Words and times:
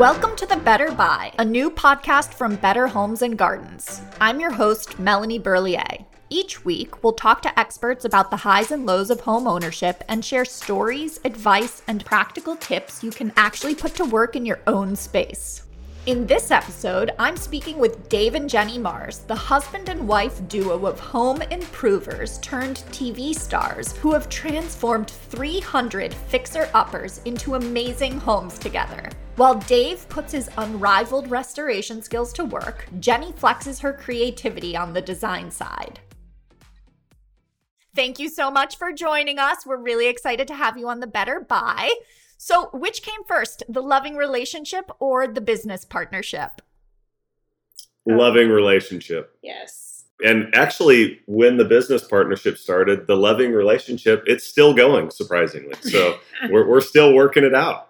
Welcome 0.00 0.34
to 0.36 0.46
The 0.46 0.56
Better 0.56 0.90
Buy, 0.92 1.30
a 1.38 1.44
new 1.44 1.70
podcast 1.70 2.32
from 2.32 2.56
Better 2.56 2.86
Homes 2.86 3.20
and 3.20 3.36
Gardens. 3.36 4.00
I'm 4.18 4.40
your 4.40 4.50
host, 4.50 4.98
Melanie 4.98 5.38
Berliet. 5.38 6.06
Each 6.30 6.64
week, 6.64 7.04
we'll 7.04 7.12
talk 7.12 7.42
to 7.42 7.60
experts 7.60 8.06
about 8.06 8.30
the 8.30 8.38
highs 8.38 8.70
and 8.70 8.86
lows 8.86 9.10
of 9.10 9.20
home 9.20 9.46
ownership 9.46 10.02
and 10.08 10.24
share 10.24 10.46
stories, 10.46 11.20
advice, 11.26 11.82
and 11.86 12.02
practical 12.02 12.56
tips 12.56 13.04
you 13.04 13.10
can 13.10 13.30
actually 13.36 13.74
put 13.74 13.94
to 13.96 14.06
work 14.06 14.34
in 14.34 14.46
your 14.46 14.60
own 14.66 14.96
space. 14.96 15.64
In 16.06 16.26
this 16.26 16.50
episode, 16.50 17.10
I'm 17.18 17.36
speaking 17.36 17.78
with 17.78 18.08
Dave 18.08 18.34
and 18.34 18.48
Jenny 18.48 18.78
Marrs, 18.78 19.26
the 19.26 19.34
husband 19.34 19.90
and 19.90 20.08
wife 20.08 20.48
duo 20.48 20.86
of 20.86 20.98
home 20.98 21.42
improvers 21.42 22.38
turned 22.38 22.76
TV 22.90 23.34
stars 23.34 23.92
who 23.98 24.14
have 24.14 24.30
transformed 24.30 25.10
300 25.10 26.14
fixer 26.14 26.70
uppers 26.72 27.20
into 27.26 27.56
amazing 27.56 28.18
homes 28.18 28.58
together. 28.58 29.10
While 29.40 29.54
Dave 29.54 30.06
puts 30.10 30.32
his 30.32 30.50
unrivaled 30.58 31.30
restoration 31.30 32.02
skills 32.02 32.30
to 32.34 32.44
work, 32.44 32.86
Jenny 32.98 33.32
flexes 33.32 33.80
her 33.80 33.90
creativity 33.90 34.76
on 34.76 34.92
the 34.92 35.00
design 35.00 35.50
side. 35.50 35.98
Thank 37.96 38.18
you 38.18 38.28
so 38.28 38.50
much 38.50 38.76
for 38.76 38.92
joining 38.92 39.38
us. 39.38 39.64
We're 39.64 39.78
really 39.78 40.08
excited 40.08 40.46
to 40.48 40.54
have 40.54 40.76
you 40.76 40.90
on 40.90 41.00
the 41.00 41.06
Better 41.06 41.40
Buy. 41.40 41.90
So, 42.36 42.68
which 42.74 43.00
came 43.02 43.24
first, 43.26 43.62
the 43.66 43.80
loving 43.80 44.14
relationship 44.14 44.90
or 45.00 45.26
the 45.26 45.40
business 45.40 45.86
partnership? 45.86 46.60
Loving 48.04 48.50
relationship. 48.50 49.38
Yes. 49.42 50.04
And 50.22 50.54
actually, 50.54 51.20
when 51.24 51.56
the 51.56 51.64
business 51.64 52.04
partnership 52.04 52.58
started, 52.58 53.06
the 53.06 53.16
loving 53.16 53.52
relationship, 53.52 54.22
it's 54.26 54.44
still 54.44 54.74
going, 54.74 55.08
surprisingly. 55.08 55.76
So 55.80 56.18
we're, 56.50 56.68
we're 56.68 56.82
still 56.82 57.14
working 57.14 57.44
it 57.44 57.54
out. 57.54 57.89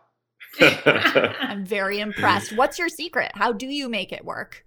I'm 0.61 1.65
very 1.65 2.01
impressed. 2.01 2.56
What's 2.56 2.79
your 2.79 2.89
secret? 2.89 3.33
How 3.34 3.53
do 3.53 3.67
you 3.67 3.89
make 3.89 4.12
it 4.12 4.25
work? 4.25 4.65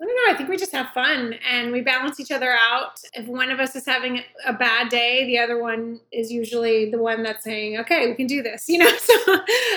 I 0.00 0.04
don't 0.04 0.14
know. 0.14 0.34
I 0.34 0.36
think 0.36 0.50
we 0.50 0.58
just 0.58 0.72
have 0.72 0.90
fun 0.90 1.34
and 1.50 1.72
we 1.72 1.80
balance 1.80 2.20
each 2.20 2.30
other 2.30 2.52
out. 2.52 3.00
If 3.14 3.26
one 3.26 3.50
of 3.50 3.60
us 3.60 3.74
is 3.74 3.86
having 3.86 4.20
a 4.44 4.52
bad 4.52 4.90
day, 4.90 5.24
the 5.24 5.38
other 5.38 5.60
one 5.60 6.00
is 6.12 6.30
usually 6.30 6.90
the 6.90 6.98
one 6.98 7.22
that's 7.22 7.42
saying, 7.42 7.78
okay, 7.78 8.06
we 8.06 8.14
can 8.14 8.26
do 8.26 8.42
this, 8.42 8.64
you 8.68 8.78
know? 8.78 8.96
So 8.98 9.14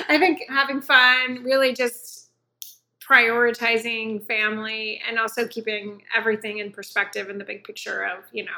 I 0.10 0.18
think 0.20 0.42
having 0.50 0.82
fun, 0.82 1.44
really 1.44 1.74
just 1.74 2.30
prioritizing 3.10 4.26
family 4.28 5.02
and 5.08 5.18
also 5.18 5.48
keeping 5.48 6.04
everything 6.16 6.60
in 6.60 6.72
perspective 6.72 7.30
in 7.30 7.38
the 7.38 7.46
big 7.46 7.64
picture 7.64 8.04
of, 8.04 8.26
you 8.34 8.44
know, 8.44 8.52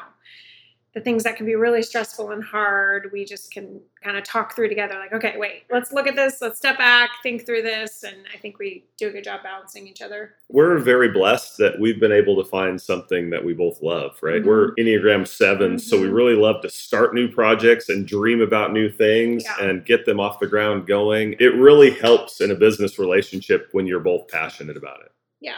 the 0.94 1.00
things 1.00 1.22
that 1.24 1.36
can 1.36 1.46
be 1.46 1.54
really 1.54 1.82
stressful 1.82 2.32
and 2.32 2.44
hard, 2.44 3.10
we 3.12 3.24
just 3.24 3.50
can 3.50 3.80
kind 4.02 4.16
of 4.16 4.24
talk 4.24 4.54
through 4.54 4.68
together 4.68 4.94
like, 4.98 5.12
okay, 5.12 5.36
wait, 5.38 5.62
let's 5.70 5.90
look 5.90 6.06
at 6.06 6.16
this, 6.16 6.42
let's 6.42 6.58
step 6.58 6.76
back, 6.76 7.10
think 7.22 7.46
through 7.46 7.62
this. 7.62 8.02
And 8.02 8.16
I 8.32 8.36
think 8.36 8.58
we 8.58 8.84
do 8.98 9.08
a 9.08 9.10
good 9.10 9.24
job 9.24 9.42
balancing 9.42 9.88
each 9.88 10.02
other. 10.02 10.34
We're 10.50 10.78
very 10.78 11.08
blessed 11.08 11.56
that 11.58 11.80
we've 11.80 11.98
been 11.98 12.12
able 12.12 12.36
to 12.42 12.48
find 12.48 12.78
something 12.78 13.30
that 13.30 13.42
we 13.42 13.54
both 13.54 13.80
love, 13.80 14.18
right? 14.20 14.40
Mm-hmm. 14.40 14.48
We're 14.48 14.74
Enneagram 14.74 15.26
7, 15.26 15.70
mm-hmm. 15.70 15.78
so 15.78 15.96
we 15.96 16.04
mm-hmm. 16.04 16.14
really 16.14 16.36
love 16.36 16.60
to 16.60 16.68
start 16.68 17.14
new 17.14 17.30
projects 17.30 17.88
and 17.88 18.06
dream 18.06 18.42
about 18.42 18.74
new 18.74 18.90
things 18.90 19.44
yeah. 19.44 19.64
and 19.66 19.86
get 19.86 20.04
them 20.04 20.20
off 20.20 20.40
the 20.40 20.46
ground 20.46 20.86
going. 20.86 21.36
It 21.40 21.54
really 21.54 21.90
helps 21.90 22.42
in 22.42 22.50
a 22.50 22.54
business 22.54 22.98
relationship 22.98 23.70
when 23.72 23.86
you're 23.86 24.00
both 24.00 24.28
passionate 24.28 24.76
about 24.76 25.00
it. 25.00 25.12
Yeah, 25.40 25.56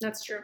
that's 0.00 0.24
true. 0.24 0.40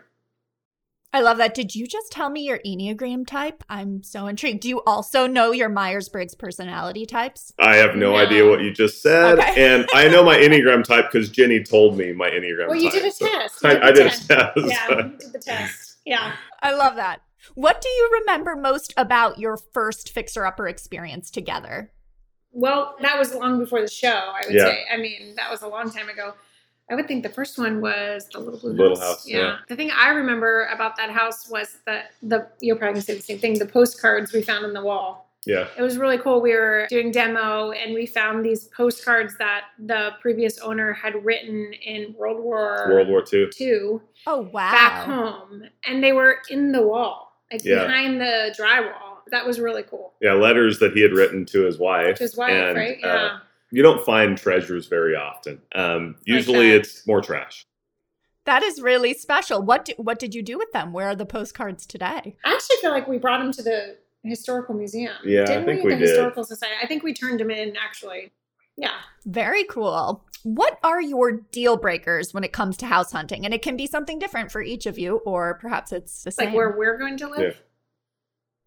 I 1.17 1.21
love 1.21 1.39
that. 1.39 1.55
Did 1.55 1.75
you 1.75 1.87
just 1.87 2.13
tell 2.13 2.29
me 2.29 2.43
your 2.43 2.59
Enneagram 2.59 3.27
type? 3.27 3.65
I'm 3.71 4.03
so 4.03 4.27
intrigued. 4.27 4.61
Do 4.61 4.69
you 4.69 4.83
also 4.83 5.27
know 5.27 5.51
your 5.51 5.71
Myers 5.71 6.11
Briggs 6.11 6.35
personality 6.35 7.07
types? 7.07 7.55
I 7.59 7.77
have 7.77 7.97
no, 7.97 8.13
no, 8.13 8.17
idea 8.19 8.47
what 8.47 8.61
you 8.61 8.71
just 8.71 9.01
said. 9.01 9.39
Okay. 9.39 9.75
and 9.75 9.89
I 9.95 10.09
know 10.09 10.23
my 10.23 10.37
Enneagram 10.37 10.85
type 10.85 11.11
because 11.11 11.31
Jenny 11.31 11.63
told 11.63 11.97
me 11.97 12.13
my 12.13 12.29
Enneagram 12.29 12.69
well, 12.69 12.77
you 12.77 12.91
type, 12.91 13.01
did 13.01 13.05
a 13.07 13.13
so 13.13 13.29
test. 13.29 13.65
I, 13.65 13.73
did 13.73 13.83
I 13.83 13.93
did 13.93 14.03
test. 14.03 14.31
a 14.31 14.35
test. 14.35 14.57
Yeah, 14.57 14.89
you 14.91 15.03
did 15.19 15.33
the 15.33 15.39
test. 15.39 15.97
Yeah. 16.05 16.33
I 16.63 16.75
love 16.75 16.97
that. 16.97 17.23
What 17.55 17.81
do 17.81 17.89
you 17.89 18.11
remember 18.21 18.55
most 18.55 18.93
about 18.99 19.39
your 19.39 19.57
first 19.57 20.11
fixer 20.11 20.45
upper 20.45 20.69
experience 20.69 21.31
together? 21.31 21.93
Well, 22.53 22.95
that 23.01 23.19
was 23.19 23.35
long 23.35 23.59
before 23.59 23.81
the 23.81 23.89
show, 23.89 24.09
I 24.09 24.43
would 24.45 24.55
yeah. 24.55 24.67
say. 24.67 24.85
I 24.93 24.99
mean, 24.99 25.35
that 25.37 25.51
was 25.51 25.63
a 25.63 25.69
long 25.69 25.91
time 25.91 26.11
ago. 26.11 26.35
I 26.91 26.95
would 26.95 27.09
think 27.09 27.23
the 27.23 27.29
first 27.29 27.59
one 27.59 27.81
was 27.81 28.29
the 28.33 28.39
Little 28.39 28.61
Blue 28.61 28.73
Little 28.73 28.97
House. 28.97 29.09
House 29.09 29.29
yeah. 29.29 29.39
yeah. 29.39 29.57
The 29.69 29.77
thing 29.77 29.91
I 29.91 30.11
remember 30.11 30.67
about 30.67 30.97
that 30.97 31.11
house 31.11 31.49
was 31.49 31.79
that 31.87 32.13
the 32.23 32.47
you're 32.61 32.77
probably 32.77 32.95
gonna 32.95 33.03
say 33.03 33.15
the 33.15 33.23
same 33.23 33.39
thing. 33.39 33.59
The 33.59 33.67
postcards 33.67 34.33
we 34.33 34.43
found 34.43 34.65
on 34.65 34.73
the 34.73 34.83
wall. 34.83 35.27
Yeah. 35.47 35.69
It 35.79 35.83
was 35.83 35.97
really 35.97 36.19
cool. 36.19 36.41
We 36.41 36.55
were 36.55 36.87
doing 36.91 37.13
demo 37.13 37.71
and 37.71 37.95
we 37.95 38.07
found 38.07 38.45
these 38.45 38.65
postcards 38.69 39.37
that 39.39 39.67
the 39.79 40.11
previous 40.21 40.59
owner 40.59 40.93
had 40.93 41.25
written 41.25 41.73
in 41.73 42.15
World 42.19 42.43
War 42.43 42.87
World 42.89 43.09
War 43.09 43.23
Two. 43.23 43.49
Two. 43.51 44.03
Oh 44.27 44.43
wow. 44.53 44.73
Back 44.73 45.05
home. 45.05 45.63
And 45.87 46.03
they 46.03 46.13
were 46.13 46.39
in 46.51 46.73
the 46.73 46.83
wall. 46.83 47.33
Like 47.53 47.65
yeah. 47.65 47.85
behind 47.85 48.21
the 48.21 48.55
drywall. 48.59 49.19
That 49.31 49.47
was 49.47 49.59
really 49.59 49.83
cool. 49.83 50.13
Yeah, 50.21 50.35
letters 50.35 50.79
that 50.79 50.93
he 50.93 51.03
had 51.03 51.13
written 51.13 51.47
to 51.47 51.65
his 51.65 51.79
wife. 51.79 52.17
To 52.17 52.23
his 52.25 52.37
wife, 52.37 52.53
and, 52.53 52.77
right? 52.77 52.99
Uh, 53.03 53.07
yeah. 53.07 53.15
Uh, 53.15 53.39
you 53.71 53.83
don't 53.83 54.05
find 54.05 54.37
treasures 54.39 54.87
very 54.87 55.17
often. 55.17 55.61
Um, 55.75 56.17
usually, 56.25 56.71
okay. 56.71 56.77
it's 56.77 57.07
more 57.07 57.21
trash. 57.21 57.67
That 58.45 58.63
is 58.63 58.81
really 58.81 59.13
special. 59.15 59.61
What 59.61 59.87
do, 59.87 59.95
what 59.97 60.19
did 60.19 60.35
you 60.35 60.43
do 60.43 60.57
with 60.57 60.71
them? 60.73 60.93
Where 60.93 61.09
are 61.09 61.17
the 61.17 61.27
postcards 61.27 61.85
today? 61.85 62.37
I 62.45 62.53
actually 62.53 62.77
feel 62.81 62.93
like 62.93 63.09
we 63.09 63.19
brought 63.19 63.39
them 63.39 63.53
to 63.53 63.63
the 63.63 63.97
historical 64.23 64.75
museum. 64.75 65.15
Yeah, 65.25 65.45
Didn't 65.45 65.63
I 65.63 65.67
think 65.67 65.85
we, 65.85 65.91
we 65.91 65.95
the 65.95 66.01
did. 66.01 66.09
historical 66.11 66.45
society. 66.45 66.75
I 66.81 66.87
think 66.87 67.03
we 67.03 67.13
turned 67.13 67.41
them 67.41 67.51
in 67.51 67.77
actually. 67.77 68.33
Yeah. 68.77 68.95
Very 69.25 69.65
cool. 69.65 70.25
What 70.43 70.79
are 70.85 71.03
your 71.03 71.33
deal 71.33 71.77
breakers 71.77 72.33
when 72.33 72.45
it 72.45 72.53
comes 72.53 72.77
to 72.79 72.87
house 72.87 73.11
hunting? 73.11 73.45
And 73.45 73.53
it 73.53 73.63
can 73.63 73.77
be 73.77 73.87
something 73.87 74.19
different 74.19 74.53
for 74.53 74.63
each 74.63 74.87
of 74.87 74.99
you, 74.99 75.17
or 75.25 75.59
perhaps 75.61 75.91
it's 75.91 76.23
the 76.23 76.31
same. 76.31 76.47
Like 76.47 76.55
where 76.55 76.77
we're 76.77 76.99
going 76.99 77.17
to 77.19 77.29
live. 77.29 77.41
Yeah. 77.41 77.61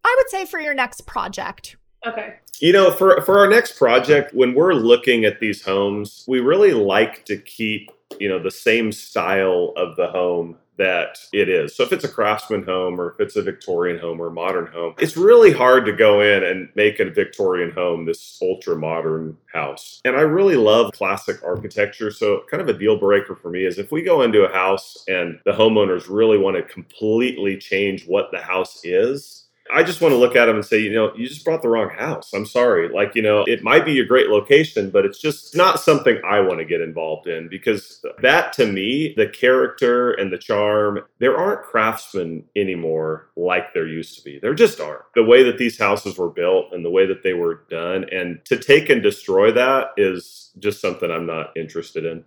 I 0.04 0.14
would 0.18 0.30
say 0.30 0.44
for 0.44 0.60
your 0.60 0.74
next 0.74 1.06
project. 1.06 1.76
Okay. 2.06 2.36
You 2.60 2.72
know, 2.72 2.90
for 2.90 3.20
for 3.22 3.38
our 3.38 3.48
next 3.48 3.78
project, 3.78 4.34
when 4.34 4.54
we're 4.54 4.74
looking 4.74 5.24
at 5.24 5.40
these 5.40 5.62
homes, 5.62 6.24
we 6.28 6.40
really 6.40 6.72
like 6.72 7.24
to 7.26 7.36
keep, 7.36 7.90
you 8.18 8.28
know, 8.28 8.42
the 8.42 8.50
same 8.50 8.92
style 8.92 9.72
of 9.76 9.96
the 9.96 10.08
home 10.08 10.56
that 10.80 11.18
it 11.34 11.50
is. 11.50 11.76
So 11.76 11.82
if 11.82 11.92
it's 11.92 12.04
a 12.04 12.08
craftsman 12.08 12.64
home 12.64 12.98
or 12.98 13.12
if 13.12 13.20
it's 13.20 13.36
a 13.36 13.42
Victorian 13.42 13.98
home 13.98 14.18
or 14.18 14.30
modern 14.30 14.66
home, 14.66 14.94
it's 14.98 15.14
really 15.14 15.52
hard 15.52 15.84
to 15.84 15.92
go 15.92 16.22
in 16.22 16.42
and 16.42 16.70
make 16.74 17.00
a 17.00 17.10
Victorian 17.10 17.70
home 17.70 18.06
this 18.06 18.38
ultra 18.40 18.74
modern 18.76 19.36
house. 19.52 20.00
And 20.06 20.16
I 20.16 20.22
really 20.22 20.56
love 20.56 20.92
classic 20.92 21.36
architecture. 21.44 22.10
So 22.10 22.44
kind 22.50 22.62
of 22.62 22.68
a 22.74 22.78
deal 22.78 22.98
breaker 22.98 23.36
for 23.36 23.50
me 23.50 23.66
is 23.66 23.78
if 23.78 23.92
we 23.92 24.02
go 24.02 24.22
into 24.22 24.44
a 24.44 24.52
house 24.52 25.04
and 25.06 25.38
the 25.44 25.52
homeowners 25.52 26.06
really 26.08 26.38
want 26.38 26.56
to 26.56 26.62
completely 26.62 27.58
change 27.58 28.06
what 28.06 28.30
the 28.32 28.40
house 28.40 28.80
is, 28.82 29.48
I 29.72 29.82
just 29.82 30.00
want 30.00 30.12
to 30.12 30.18
look 30.18 30.36
at 30.36 30.46
them 30.46 30.56
and 30.56 30.64
say, 30.64 30.78
you 30.78 30.92
know, 30.92 31.12
you 31.14 31.26
just 31.26 31.44
brought 31.44 31.62
the 31.62 31.68
wrong 31.68 31.90
house. 31.90 32.32
I'm 32.32 32.46
sorry. 32.46 32.88
Like, 32.88 33.14
you 33.14 33.22
know, 33.22 33.44
it 33.46 33.62
might 33.62 33.84
be 33.84 34.00
a 34.00 34.04
great 34.04 34.28
location, 34.28 34.90
but 34.90 35.04
it's 35.04 35.18
just 35.18 35.56
not 35.56 35.80
something 35.80 36.20
I 36.24 36.40
want 36.40 36.58
to 36.58 36.64
get 36.64 36.80
involved 36.80 37.26
in 37.26 37.48
because 37.48 38.04
that 38.22 38.52
to 38.54 38.66
me, 38.66 39.14
the 39.16 39.28
character 39.28 40.12
and 40.12 40.32
the 40.32 40.38
charm, 40.38 41.00
there 41.18 41.36
aren't 41.36 41.62
craftsmen 41.62 42.44
anymore 42.56 43.28
like 43.36 43.72
there 43.72 43.86
used 43.86 44.18
to 44.18 44.24
be. 44.24 44.38
There 44.38 44.54
just 44.54 44.80
aren't. 44.80 45.02
The 45.14 45.24
way 45.24 45.42
that 45.44 45.58
these 45.58 45.78
houses 45.78 46.18
were 46.18 46.30
built 46.30 46.72
and 46.72 46.84
the 46.84 46.90
way 46.90 47.06
that 47.06 47.22
they 47.22 47.32
were 47.32 47.64
done, 47.70 48.06
and 48.12 48.44
to 48.46 48.58
take 48.58 48.90
and 48.90 49.02
destroy 49.02 49.52
that 49.52 49.88
is 49.96 50.50
just 50.58 50.80
something 50.80 51.10
I'm 51.10 51.26
not 51.26 51.56
interested 51.56 52.04
in. 52.04 52.24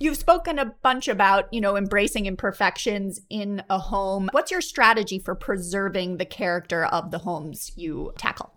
You've 0.00 0.16
spoken 0.16 0.58
a 0.58 0.66
bunch 0.82 1.06
about, 1.06 1.52
you 1.52 1.60
know, 1.60 1.76
embracing 1.76 2.26
imperfections 2.26 3.20
in 3.30 3.62
a 3.70 3.78
home. 3.78 4.28
What's 4.32 4.50
your 4.50 4.60
strategy 4.60 5.18
for 5.18 5.34
preserving 5.34 6.16
the 6.16 6.24
character 6.24 6.84
of 6.84 7.10
the 7.10 7.18
homes 7.18 7.72
you 7.76 8.12
tackle? 8.18 8.52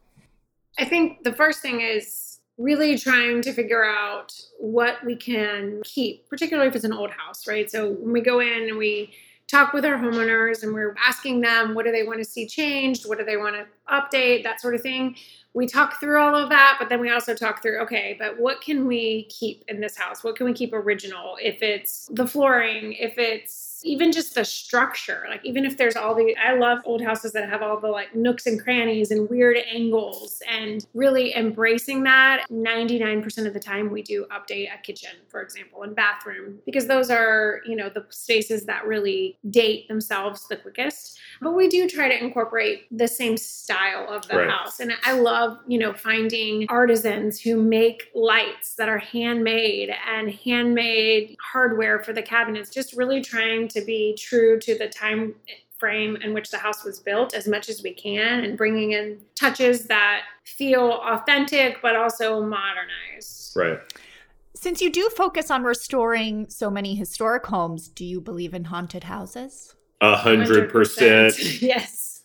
I 0.79 0.85
think 0.85 1.23
the 1.23 1.33
first 1.33 1.61
thing 1.61 1.81
is 1.81 2.39
really 2.57 2.97
trying 2.97 3.41
to 3.43 3.53
figure 3.53 3.85
out 3.85 4.33
what 4.57 4.95
we 5.05 5.15
can 5.15 5.81
keep, 5.83 6.27
particularly 6.27 6.69
if 6.69 6.75
it's 6.75 6.85
an 6.85 6.93
old 6.93 7.11
house, 7.11 7.47
right? 7.47 7.69
So 7.69 7.91
when 7.91 8.13
we 8.13 8.21
go 8.21 8.39
in 8.39 8.67
and 8.67 8.77
we 8.77 9.13
talk 9.47 9.73
with 9.73 9.85
our 9.85 9.95
homeowners 9.95 10.63
and 10.63 10.73
we're 10.73 10.95
asking 11.07 11.41
them 11.41 11.75
what 11.75 11.85
do 11.85 11.91
they 11.91 12.03
want 12.03 12.19
to 12.19 12.25
see 12.25 12.47
changed, 12.47 13.07
what 13.07 13.19
do 13.19 13.23
they 13.23 13.37
want 13.37 13.55
to 13.55 13.65
update, 13.93 14.43
that 14.43 14.59
sort 14.59 14.73
of 14.73 14.81
thing 14.81 15.15
we 15.57 15.65
talk 15.65 16.00
through 16.00 16.21
all 16.21 16.36
of 16.36 16.50
that, 16.50 16.75
but 16.77 16.88
then 16.88 17.01
we 17.01 17.09
also 17.09 17.33
talk 17.33 17.63
through 17.63 17.80
okay, 17.80 18.15
but 18.19 18.39
what 18.39 18.62
can 18.62 18.86
we 18.86 19.24
keep 19.24 19.65
in 19.68 19.81
this 19.81 19.98
house? 19.98 20.24
What 20.24 20.36
can 20.36 20.45
we 20.45 20.54
keep 20.54 20.71
original? 20.71 21.36
If 21.42 21.63
it's 21.63 22.07
the 22.13 22.27
flooring, 22.27 22.94
if 22.94 23.18
it's 23.18 23.76
even 23.87 24.11
just 24.11 24.35
the 24.35 24.45
structure. 24.45 25.25
Like 25.29 25.41
even 25.43 25.65
if 25.65 25.77
there's 25.77 25.95
all 25.95 26.13
the 26.15 26.35
I 26.37 26.53
love 26.57 26.79
old 26.85 27.01
houses 27.01 27.31
that 27.33 27.49
have 27.49 27.61
all 27.61 27.79
the 27.79 27.87
like 27.87 28.15
nooks 28.15 28.45
and 28.45 28.61
crannies 28.61 29.11
and 29.11 29.29
weird 29.29 29.57
angles 29.71 30.41
and 30.47 30.85
really 30.93 31.35
embracing 31.35 32.03
that. 32.03 32.45
99% 32.51 33.47
of 33.47 33.53
the 33.53 33.59
time 33.59 33.91
we 33.91 34.01
do 34.01 34.25
update 34.31 34.73
a 34.73 34.77
kitchen, 34.81 35.11
for 35.29 35.41
example, 35.41 35.83
and 35.83 35.95
bathroom 35.95 36.59
because 36.65 36.87
those 36.87 37.09
are, 37.09 37.61
you 37.65 37.75
know, 37.75 37.89
the 37.89 38.05
spaces 38.09 38.65
that 38.65 38.85
really 38.85 39.37
date 39.49 39.87
themselves 39.87 40.47
the 40.47 40.55
quickest. 40.57 41.17
But 41.41 41.51
we 41.55 41.67
do 41.67 41.87
try 41.87 42.09
to 42.09 42.23
incorporate 42.23 42.85
the 42.95 43.07
same 43.07 43.37
style 43.37 44.07
of 44.09 44.27
the 44.27 44.37
Right. 44.37 44.49
house. 44.49 44.79
And 44.79 44.93
I 45.03 45.13
love, 45.13 45.57
you 45.67 45.79
know, 45.79 45.93
finding 45.93 46.65
artisans 46.69 47.39
who 47.41 47.57
make 47.61 48.09
lights 48.13 48.75
that 48.75 48.89
are 48.89 48.97
handmade 48.97 49.89
and 50.07 50.31
handmade 50.31 51.35
hardware 51.41 51.99
for 51.99 52.13
the 52.13 52.21
cabinets, 52.21 52.69
just 52.69 52.93
really 52.93 53.21
trying 53.21 53.67
to 53.69 53.76
be 53.85 54.15
true 54.19 54.59
to 54.62 54.77
the 54.77 54.88
time 54.88 55.35
frame 55.79 56.15
in 56.18 56.33
which 56.33 56.50
the 56.50 56.57
house 56.57 56.83
was 56.83 57.00
built 57.00 57.35
as 57.35 57.47
much 57.47 57.69
as 57.69 57.83
we 57.83 57.94
can 57.94 58.44
and 58.44 58.57
bringing 58.57 58.94
in 58.94 59.19
touches 59.35 59.85
that 59.85 60.24
feel 60.44 60.94
authentic 61.03 61.77
but 61.83 61.95
also 61.95 62.41
modernized. 62.41 63.56
Right. 63.56 63.79
Since 64.56 64.81
you 64.81 64.91
do 64.91 65.07
focus 65.09 65.51
on 65.51 65.63
restoring 65.63 66.50
so 66.50 66.71
many 66.71 66.95
historic 66.95 67.45
homes, 67.45 67.88
do 67.89 68.03
you 68.03 68.19
believe 68.19 68.56
in 68.56 68.63
haunted 68.63 69.03
houses? 69.03 69.75
A 70.01 70.15
hundred 70.15 70.71
percent. 70.71 71.35
100%. 71.35 71.62
Yes. 71.62 72.23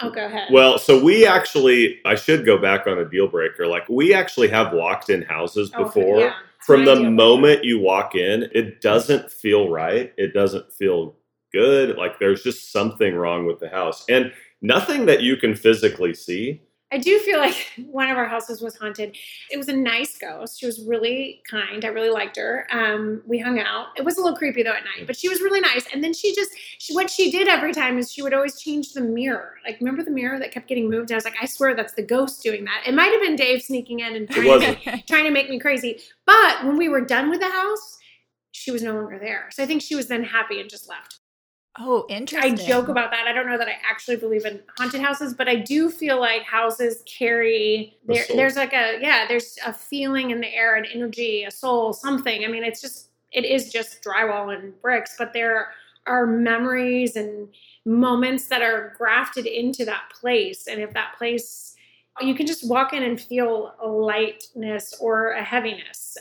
Oh, 0.00 0.10
go 0.10 0.26
ahead. 0.26 0.48
Well, 0.50 0.78
so 0.78 1.00
we 1.02 1.24
actually, 1.24 2.00
I 2.04 2.16
should 2.16 2.44
go 2.44 2.58
back 2.58 2.88
on 2.88 2.98
a 2.98 3.04
deal 3.04 3.28
breaker. 3.28 3.68
Like 3.68 3.88
we 3.88 4.12
actually 4.12 4.48
have 4.48 4.72
walked 4.72 5.08
in 5.10 5.22
houses 5.22 5.70
Oh, 5.76 5.84
before. 5.84 6.18
yeah. 6.18 6.34
From 6.66 6.84
the 6.84 7.10
moment 7.10 7.64
you 7.64 7.80
walk 7.80 8.14
in, 8.14 8.48
it 8.52 8.80
doesn't 8.80 9.30
feel 9.30 9.68
right. 9.68 10.12
It 10.16 10.32
doesn't 10.32 10.72
feel 10.72 11.16
good. 11.52 11.96
Like 11.96 12.18
there's 12.18 12.42
just 12.42 12.72
something 12.72 13.14
wrong 13.14 13.46
with 13.46 13.58
the 13.58 13.68
house, 13.68 14.04
and 14.08 14.32
nothing 14.60 15.06
that 15.06 15.22
you 15.22 15.36
can 15.36 15.54
physically 15.54 16.14
see. 16.14 16.62
I 16.92 16.98
do 16.98 17.18
feel 17.20 17.38
like 17.38 17.72
one 17.90 18.10
of 18.10 18.18
our 18.18 18.26
houses 18.26 18.60
was 18.60 18.76
haunted. 18.76 19.16
It 19.50 19.56
was 19.56 19.68
a 19.68 19.72
nice 19.72 20.18
ghost. 20.18 20.60
She 20.60 20.66
was 20.66 20.84
really 20.86 21.42
kind. 21.50 21.84
I 21.84 21.88
really 21.88 22.10
liked 22.10 22.36
her. 22.36 22.66
Um, 22.70 23.22
we 23.26 23.38
hung 23.38 23.58
out. 23.58 23.86
It 23.96 24.04
was 24.04 24.18
a 24.18 24.20
little 24.20 24.36
creepy 24.36 24.62
though 24.62 24.74
at 24.74 24.84
night, 24.84 25.06
but 25.06 25.16
she 25.16 25.28
was 25.28 25.40
really 25.40 25.60
nice. 25.60 25.86
And 25.92 26.04
then 26.04 26.12
she 26.12 26.34
just, 26.34 26.52
she, 26.78 26.94
what 26.94 27.10
she 27.10 27.30
did 27.30 27.48
every 27.48 27.72
time 27.72 27.98
is 27.98 28.12
she 28.12 28.22
would 28.22 28.34
always 28.34 28.60
change 28.60 28.92
the 28.92 29.00
mirror. 29.00 29.54
Like, 29.64 29.80
remember 29.80 30.02
the 30.02 30.10
mirror 30.10 30.38
that 30.38 30.52
kept 30.52 30.68
getting 30.68 30.90
moved? 30.90 31.10
I 31.10 31.14
was 31.14 31.24
like, 31.24 31.36
I 31.40 31.46
swear 31.46 31.74
that's 31.74 31.94
the 31.94 32.02
ghost 32.02 32.42
doing 32.42 32.64
that. 32.66 32.82
It 32.86 32.94
might 32.94 33.10
have 33.12 33.22
been 33.22 33.36
Dave 33.36 33.62
sneaking 33.62 34.00
in 34.00 34.14
and 34.14 34.30
trying, 34.30 34.60
to, 34.60 35.02
trying 35.08 35.24
to 35.24 35.30
make 35.30 35.48
me 35.48 35.58
crazy. 35.58 36.00
But 36.26 36.64
when 36.64 36.76
we 36.76 36.90
were 36.90 37.00
done 37.00 37.30
with 37.30 37.40
the 37.40 37.50
house, 37.50 37.98
she 38.52 38.70
was 38.70 38.82
no 38.82 38.94
longer 38.94 39.18
there. 39.18 39.48
So 39.50 39.62
I 39.62 39.66
think 39.66 39.80
she 39.80 39.96
was 39.96 40.08
then 40.08 40.22
happy 40.22 40.60
and 40.60 40.68
just 40.68 40.88
left. 40.88 41.21
Oh, 41.78 42.04
interesting. 42.08 42.52
I 42.52 42.56
joke 42.56 42.88
about 42.88 43.10
that. 43.12 43.26
I 43.26 43.32
don't 43.32 43.46
know 43.46 43.56
that 43.56 43.68
I 43.68 43.76
actually 43.88 44.16
believe 44.16 44.44
in 44.44 44.60
haunted 44.76 45.00
houses, 45.00 45.32
but 45.32 45.48
I 45.48 45.56
do 45.56 45.90
feel 45.90 46.20
like 46.20 46.42
houses 46.42 47.02
carry 47.06 47.96
there, 48.06 48.24
there's 48.28 48.56
like 48.56 48.74
a 48.74 48.98
yeah, 49.00 49.26
there's 49.26 49.58
a 49.64 49.72
feeling 49.72 50.30
in 50.30 50.40
the 50.40 50.54
air, 50.54 50.76
an 50.76 50.84
energy, 50.92 51.44
a 51.44 51.50
soul, 51.50 51.94
something. 51.94 52.44
I 52.44 52.48
mean, 52.48 52.62
it's 52.62 52.80
just 52.80 53.08
it 53.32 53.46
is 53.46 53.72
just 53.72 54.02
drywall 54.02 54.54
and 54.54 54.78
bricks, 54.82 55.14
but 55.16 55.32
there 55.32 55.68
are 56.06 56.26
memories 56.26 57.16
and 57.16 57.48
moments 57.86 58.48
that 58.48 58.60
are 58.60 58.94
grafted 58.98 59.46
into 59.46 59.86
that 59.86 60.10
place. 60.20 60.66
And 60.66 60.80
if 60.80 60.92
that 60.92 61.14
place 61.16 61.72
you 62.20 62.34
can 62.34 62.46
just 62.46 62.68
walk 62.68 62.92
in 62.92 63.02
and 63.02 63.20
feel 63.20 63.74
a 63.80 63.88
lightness 63.88 64.94
or 65.00 65.30
a 65.30 65.42
heaviness. 65.42 66.16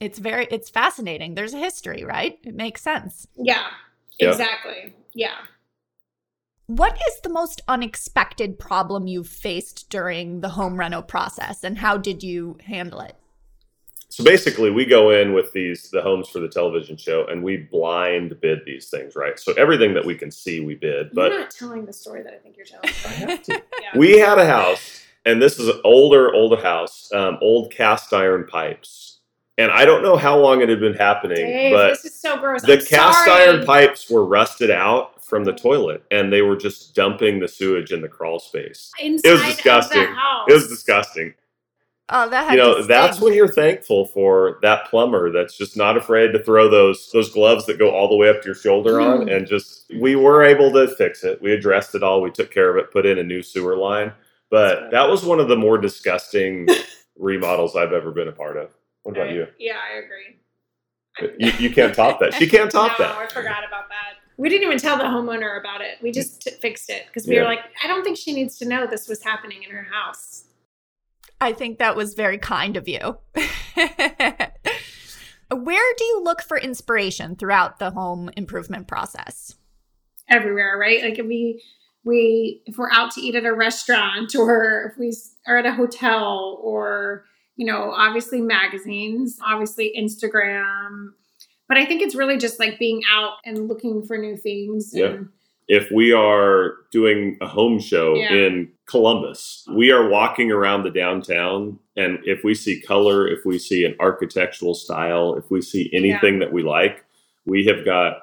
It's 0.00 0.18
very 0.18 0.46
it's 0.50 0.68
fascinating. 0.68 1.34
There's 1.34 1.54
a 1.54 1.58
history, 1.58 2.04
right? 2.04 2.38
It 2.44 2.54
makes 2.54 2.82
sense. 2.82 3.26
Yeah. 3.36 3.66
Yep. 4.18 4.32
Exactly. 4.32 4.94
Yeah. 5.14 5.36
What 6.66 6.94
is 7.08 7.20
the 7.22 7.28
most 7.28 7.60
unexpected 7.68 8.58
problem 8.58 9.06
you've 9.06 9.28
faced 9.28 9.90
during 9.90 10.40
the 10.40 10.50
home 10.50 10.78
reno 10.78 11.02
process 11.02 11.62
and 11.62 11.78
how 11.78 11.98
did 11.98 12.22
you 12.22 12.56
handle 12.64 13.00
it? 13.00 13.16
So 14.14 14.22
basically, 14.22 14.70
we 14.70 14.84
go 14.84 15.10
in 15.10 15.32
with 15.32 15.52
these 15.52 15.90
the 15.90 16.00
homes 16.00 16.28
for 16.28 16.38
the 16.38 16.46
television 16.48 16.96
show, 16.96 17.26
and 17.26 17.42
we 17.42 17.56
blind 17.56 18.40
bid 18.40 18.60
these 18.64 18.88
things, 18.88 19.16
right? 19.16 19.36
So 19.40 19.52
everything 19.54 19.92
that 19.94 20.04
we 20.04 20.14
can 20.14 20.30
see, 20.30 20.60
we 20.60 20.76
bid. 20.76 21.10
But 21.12 21.32
You're 21.32 21.40
not 21.40 21.50
telling 21.50 21.84
the 21.84 21.92
story 21.92 22.22
that 22.22 22.32
I 22.32 22.36
think 22.36 22.56
you're 22.56 22.64
telling. 22.64 22.90
I 23.04 23.08
have 23.08 23.42
to. 23.42 23.62
Yeah. 23.82 23.98
we 23.98 24.18
had 24.20 24.38
a 24.38 24.46
house, 24.46 25.04
and 25.24 25.42
this 25.42 25.58
is 25.58 25.66
an 25.68 25.80
older, 25.82 26.32
older 26.32 26.62
house, 26.62 27.10
um, 27.12 27.38
old 27.40 27.72
cast 27.72 28.12
iron 28.12 28.46
pipes, 28.46 29.13
and 29.58 29.70
I 29.70 29.84
don't 29.84 30.02
know 30.02 30.16
how 30.16 30.38
long 30.38 30.60
it 30.62 30.68
had 30.68 30.80
been 30.80 30.94
happening, 30.94 31.36
Dave, 31.46 31.72
but 31.72 31.88
this 31.90 32.04
is 32.04 32.14
so 32.20 32.36
gross. 32.38 32.62
the 32.62 32.74
I'm 32.80 32.84
cast 32.84 33.24
sorry. 33.24 33.42
iron 33.44 33.64
pipes 33.66 34.10
were 34.10 34.24
rusted 34.24 34.70
out 34.70 35.24
from 35.24 35.44
the 35.44 35.52
toilet, 35.52 36.02
and 36.10 36.32
they 36.32 36.42
were 36.42 36.56
just 36.56 36.94
dumping 36.94 37.38
the 37.40 37.48
sewage 37.48 37.92
in 37.92 38.00
the 38.02 38.08
crawl 38.08 38.38
space. 38.38 38.90
Inside 39.00 39.28
It 39.28 39.32
was 39.32 39.40
of 39.40 39.46
the 39.46 39.52
disgusting. 39.54 40.04
house. 40.06 40.46
It 40.48 40.52
was 40.54 40.68
disgusting. 40.68 41.34
Oh, 42.10 42.28
that 42.28 42.44
had 42.44 42.52
you 42.52 42.58
know 42.58 42.76
to 42.78 42.82
that's 42.82 43.16
stink. 43.16 43.24
when 43.24 43.34
you're 43.34 43.48
thankful 43.48 44.04
for 44.04 44.58
that 44.60 44.84
plumber 44.90 45.32
that's 45.32 45.56
just 45.56 45.74
not 45.74 45.96
afraid 45.96 46.32
to 46.32 46.38
throw 46.42 46.68
those 46.68 47.10
those 47.12 47.30
gloves 47.32 47.64
that 47.64 47.78
go 47.78 47.90
all 47.92 48.08
the 48.08 48.16
way 48.16 48.28
up 48.28 48.42
to 48.42 48.46
your 48.46 48.54
shoulder 48.54 49.00
on 49.00 49.20
Mm. 49.26 49.34
and 49.34 49.46
just 49.46 49.86
we 49.98 50.14
were 50.14 50.42
able 50.42 50.70
to 50.72 50.86
fix 50.96 51.24
it 51.24 51.40
we 51.40 51.52
addressed 51.54 51.94
it 51.94 52.02
all 52.02 52.20
we 52.20 52.30
took 52.30 52.50
care 52.50 52.68
of 52.68 52.76
it 52.76 52.90
put 52.92 53.06
in 53.06 53.18
a 53.20 53.22
new 53.22 53.42
sewer 53.42 53.74
line 53.74 54.12
but 54.50 54.90
that 54.90 55.08
was 55.08 55.24
one 55.24 55.40
of 55.40 55.48
the 55.48 55.56
more 55.56 55.78
disgusting 55.78 56.68
remodels 57.18 57.74
i've 57.74 57.94
ever 57.94 58.10
been 58.10 58.28
a 58.28 58.32
part 58.32 58.58
of 58.58 58.74
what 59.04 59.16
about 59.16 59.30
you 59.30 59.46
Yeah, 59.58 59.76
I 59.78 59.98
agree. 59.98 61.38
you, 61.38 61.52
you 61.68 61.70
can't 61.74 61.94
top 61.94 62.18
that 62.20 62.34
she 62.34 62.46
can't 62.48 62.70
top 62.70 62.92
no, 62.98 63.06
that 63.06 63.16
I 63.16 63.26
forgot 63.28 63.64
about 63.66 63.88
that. 63.88 64.18
We 64.36 64.48
didn't 64.48 64.64
even 64.64 64.78
tell 64.78 64.98
the 64.98 65.04
homeowner 65.04 65.60
about 65.60 65.80
it. 65.80 65.98
We 66.02 66.10
just 66.10 66.42
t- 66.42 66.50
fixed 66.60 66.90
it 66.90 67.06
because 67.06 67.26
we 67.28 67.36
Yeah. 67.36 67.42
were 67.42 67.46
like, 67.46 67.60
I 67.82 67.86
don't 67.86 68.02
think 68.02 68.16
she 68.18 68.32
needs 68.34 68.58
to 68.58 68.64
know 68.66 68.84
this 68.86 69.06
was 69.08 69.22
happening 69.22 69.62
in 69.62 69.70
her 69.70 69.84
house. 69.92 70.46
I 71.40 71.52
think 71.52 71.78
that 71.78 71.94
was 71.94 72.14
very 72.14 72.38
kind 72.38 72.76
of 72.76 72.88
you. 72.88 73.18
Where 75.50 75.94
do 75.96 76.04
you 76.04 76.22
look 76.24 76.42
for 76.42 76.58
inspiration 76.58 77.36
throughout 77.36 77.78
the 77.78 77.90
home 77.92 78.30
improvement 78.36 78.88
process? 78.88 79.54
Everywhere, 80.28 80.76
right? 80.78 81.02
Like 81.02 81.18
if 81.18 81.26
we 81.26 81.62
we 82.02 82.62
if 82.66 82.76
we're 82.76 82.90
out 82.90 83.12
to 83.12 83.20
eat 83.20 83.34
at 83.34 83.44
a 83.44 83.54
restaurant 83.54 84.34
or 84.34 84.90
if 84.92 84.98
we 84.98 85.12
are 85.46 85.58
at 85.58 85.66
a 85.66 85.72
hotel 85.72 86.58
or 86.62 87.24
you 87.56 87.66
know 87.66 87.92
obviously 87.92 88.40
magazines 88.40 89.38
obviously 89.44 89.92
instagram 89.98 91.08
but 91.68 91.76
i 91.76 91.84
think 91.84 92.02
it's 92.02 92.14
really 92.14 92.36
just 92.36 92.58
like 92.58 92.78
being 92.78 93.02
out 93.10 93.34
and 93.44 93.68
looking 93.68 94.04
for 94.04 94.16
new 94.16 94.36
things 94.36 94.90
Yeah. 94.92 95.06
and 95.06 95.28
if 95.66 95.90
we 95.90 96.12
are 96.12 96.74
doing 96.90 97.38
a 97.40 97.46
home 97.46 97.78
show 97.78 98.14
Yeah. 98.14 98.34
in 98.34 98.70
Columbus, 98.86 99.66
we 99.72 99.90
are 99.90 100.08
walking 100.10 100.52
around 100.52 100.82
the 100.82 100.90
downtown, 100.90 101.78
and 101.96 102.18
if 102.24 102.44
we 102.44 102.54
see 102.54 102.82
color, 102.82 103.26
if 103.26 103.46
we 103.46 103.58
see 103.58 103.84
an 103.84 103.96
architectural 103.98 104.74
style, 104.74 105.36
if 105.36 105.50
we 105.50 105.62
see 105.62 105.90
anything 105.94 106.38
that 106.40 106.52
we 106.52 106.62
like, 106.62 107.02
we 107.46 107.64
have 107.64 107.84
got 107.84 108.18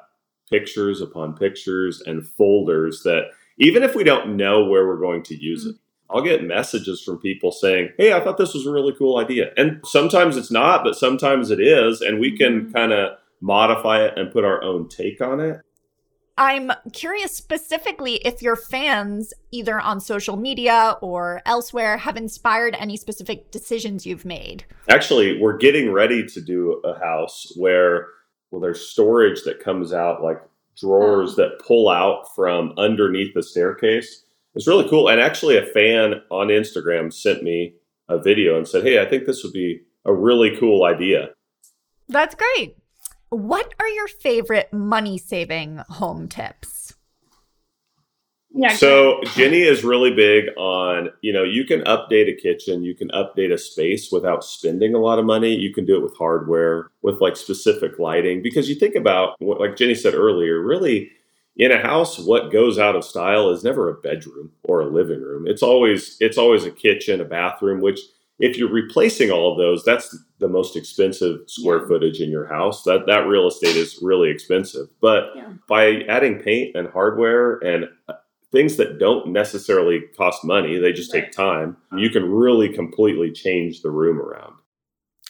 pictures 0.51 1.01
upon 1.01 1.35
pictures 1.35 2.01
and 2.01 2.27
folders 2.27 3.01
that 3.03 3.29
even 3.57 3.83
if 3.83 3.95
we 3.95 4.03
don't 4.03 4.35
know 4.35 4.65
where 4.65 4.85
we're 4.85 4.99
going 4.99 5.23
to 5.23 5.35
use 5.35 5.61
mm-hmm. 5.63 5.71
it, 5.71 5.80
I'll 6.13 6.21
get 6.21 6.43
messages 6.43 7.01
from 7.01 7.19
people 7.19 7.51
saying, 7.51 7.89
Hey, 7.97 8.13
I 8.13 8.19
thought 8.19 8.37
this 8.37 8.53
was 8.53 8.65
a 8.65 8.71
really 8.71 8.93
cool 8.97 9.17
idea. 9.17 9.51
And 9.57 9.79
sometimes 9.85 10.37
it's 10.37 10.51
not, 10.51 10.83
but 10.83 10.95
sometimes 10.95 11.51
it 11.51 11.59
is. 11.59 12.01
And 12.01 12.19
we 12.19 12.37
can 12.37 12.67
Mhm. 12.67 12.73
kind 12.73 12.93
of 12.93 13.17
modify 13.41 14.03
it 14.05 14.17
and 14.17 14.31
put 14.31 14.43
our 14.43 14.63
own 14.63 14.87
take 14.87 15.21
on 15.21 15.39
it. 15.39 15.61
I'm 16.37 16.71
curious 16.93 17.35
specifically 17.35 18.15
if 18.25 18.41
your 18.41 18.55
fans, 18.55 19.33
either 19.51 19.79
on 19.79 19.99
social 19.99 20.37
media 20.37 20.97
or 21.01 21.41
elsewhere, 21.45 21.97
have 21.97 22.17
inspired 22.17 22.75
any 22.79 22.97
specific 22.97 23.51
decisions 23.51 24.05
you've 24.05 24.25
made. 24.25 24.63
Actually, 24.89 25.39
we're 25.39 25.57
getting 25.57 25.91
ready 25.91 26.25
to 26.25 26.41
do 26.41 26.81
a 26.83 26.97
house 26.97 27.51
where 27.57 28.07
well, 28.49 28.59
there's 28.59 28.81
storage 28.81 29.43
that 29.43 29.61
comes 29.63 29.93
out 29.93 30.21
like 30.23 30.41
drawers 30.77 31.35
that 31.37 31.59
pull 31.65 31.89
out 31.89 32.33
from 32.35 32.73
underneath 32.77 33.33
the 33.33 33.43
staircase. 33.43 34.25
It's 34.55 34.67
really 34.67 34.89
cool. 34.89 35.09
And 35.09 35.21
actually, 35.21 35.57
a 35.57 35.65
fan 35.65 36.15
on 36.29 36.47
Instagram 36.47 37.13
sent 37.13 37.43
me 37.43 37.75
a 38.09 38.19
video 38.19 38.57
and 38.57 38.67
said, 38.67 38.83
"Hey, 38.83 38.99
I 38.99 39.05
think 39.05 39.25
this 39.25 39.43
would 39.43 39.53
be 39.53 39.81
a 40.05 40.13
really 40.13 40.55
cool 40.57 40.83
idea." 40.83 41.29
That's 42.09 42.35
great. 42.35 42.75
What 43.29 43.73
are 43.79 43.87
your 43.87 44.07
favorite 44.07 44.73
money 44.73 45.17
saving 45.17 45.77
home 45.87 46.27
tips? 46.27 46.95
yeah 48.53 48.73
So 48.73 49.21
Jenny 49.35 49.61
is 49.61 49.83
really 49.83 50.13
big 50.13 50.45
on, 50.57 51.09
you 51.21 51.31
know, 51.31 51.43
you 51.43 51.63
can 51.63 51.81
update 51.81 52.27
a 52.27 52.35
kitchen, 52.35 52.83
you 52.83 52.95
can 52.95 53.07
update 53.09 53.53
a 53.53 53.57
space 53.57 54.11
without 54.11 54.43
spending 54.43 54.93
a 54.93 54.99
lot 54.99 55.19
of 55.19 55.25
money. 55.25 55.55
You 55.55 55.73
can 55.73 55.85
do 55.85 55.95
it 55.95 56.03
with 56.03 56.17
hardware, 56.17 56.91
with 57.01 57.21
like 57.21 57.37
specific 57.37 57.97
lighting, 57.99 58.41
because 58.41 58.67
you 58.67 58.75
think 58.75 58.95
about 58.95 59.35
what, 59.39 59.59
like 59.59 59.77
Jenny 59.77 59.95
said 59.95 60.13
earlier, 60.13 60.59
really 60.59 61.11
in 61.57 61.71
a 61.71 61.81
house, 61.81 62.17
what 62.19 62.51
goes 62.51 62.79
out 62.79 62.95
of 62.95 63.03
style 63.03 63.49
is 63.49 63.63
never 63.63 63.89
a 63.89 63.93
bedroom 64.01 64.51
or 64.63 64.81
a 64.81 64.87
living 64.89 65.21
room. 65.21 65.45
It's 65.47 65.63
always 65.63 66.17
it's 66.19 66.37
always 66.37 66.65
a 66.65 66.71
kitchen, 66.71 67.21
a 67.21 67.25
bathroom, 67.25 67.81
which 67.81 67.99
if 68.39 68.57
you're 68.57 68.71
replacing 68.71 69.29
all 69.29 69.51
of 69.51 69.57
those, 69.57 69.83
that's 69.83 70.17
the 70.39 70.47
most 70.47 70.75
expensive 70.75 71.41
square 71.47 71.81
Yeah. 71.81 71.87
footage 71.87 72.21
in 72.21 72.29
your 72.31 72.45
house. 72.47 72.83
That 72.83 73.05
that 73.07 73.27
real 73.27 73.47
estate 73.47 73.75
is 73.75 73.99
really 74.01 74.29
expensive. 74.31 74.87
But 75.01 75.31
Yeah. 75.35 75.53
by 75.67 76.01
adding 76.07 76.39
paint 76.39 76.75
and 76.75 76.87
hardware 76.87 77.57
and 77.57 77.89
uh, 78.07 78.13
things 78.51 78.77
that 78.77 78.97
don't 78.99 79.27
necessarily 79.27 80.01
cost 80.17 80.43
money, 80.43 80.77
they 80.77 80.91
just 80.93 81.13
Right. 81.13 81.23
take 81.25 81.31
time. 81.31 81.77
You 81.97 82.09
can 82.09 82.29
really 82.31 82.69
completely 82.69 83.31
change 83.31 83.81
the 83.81 83.91
room 83.91 84.19
around. 84.19 84.55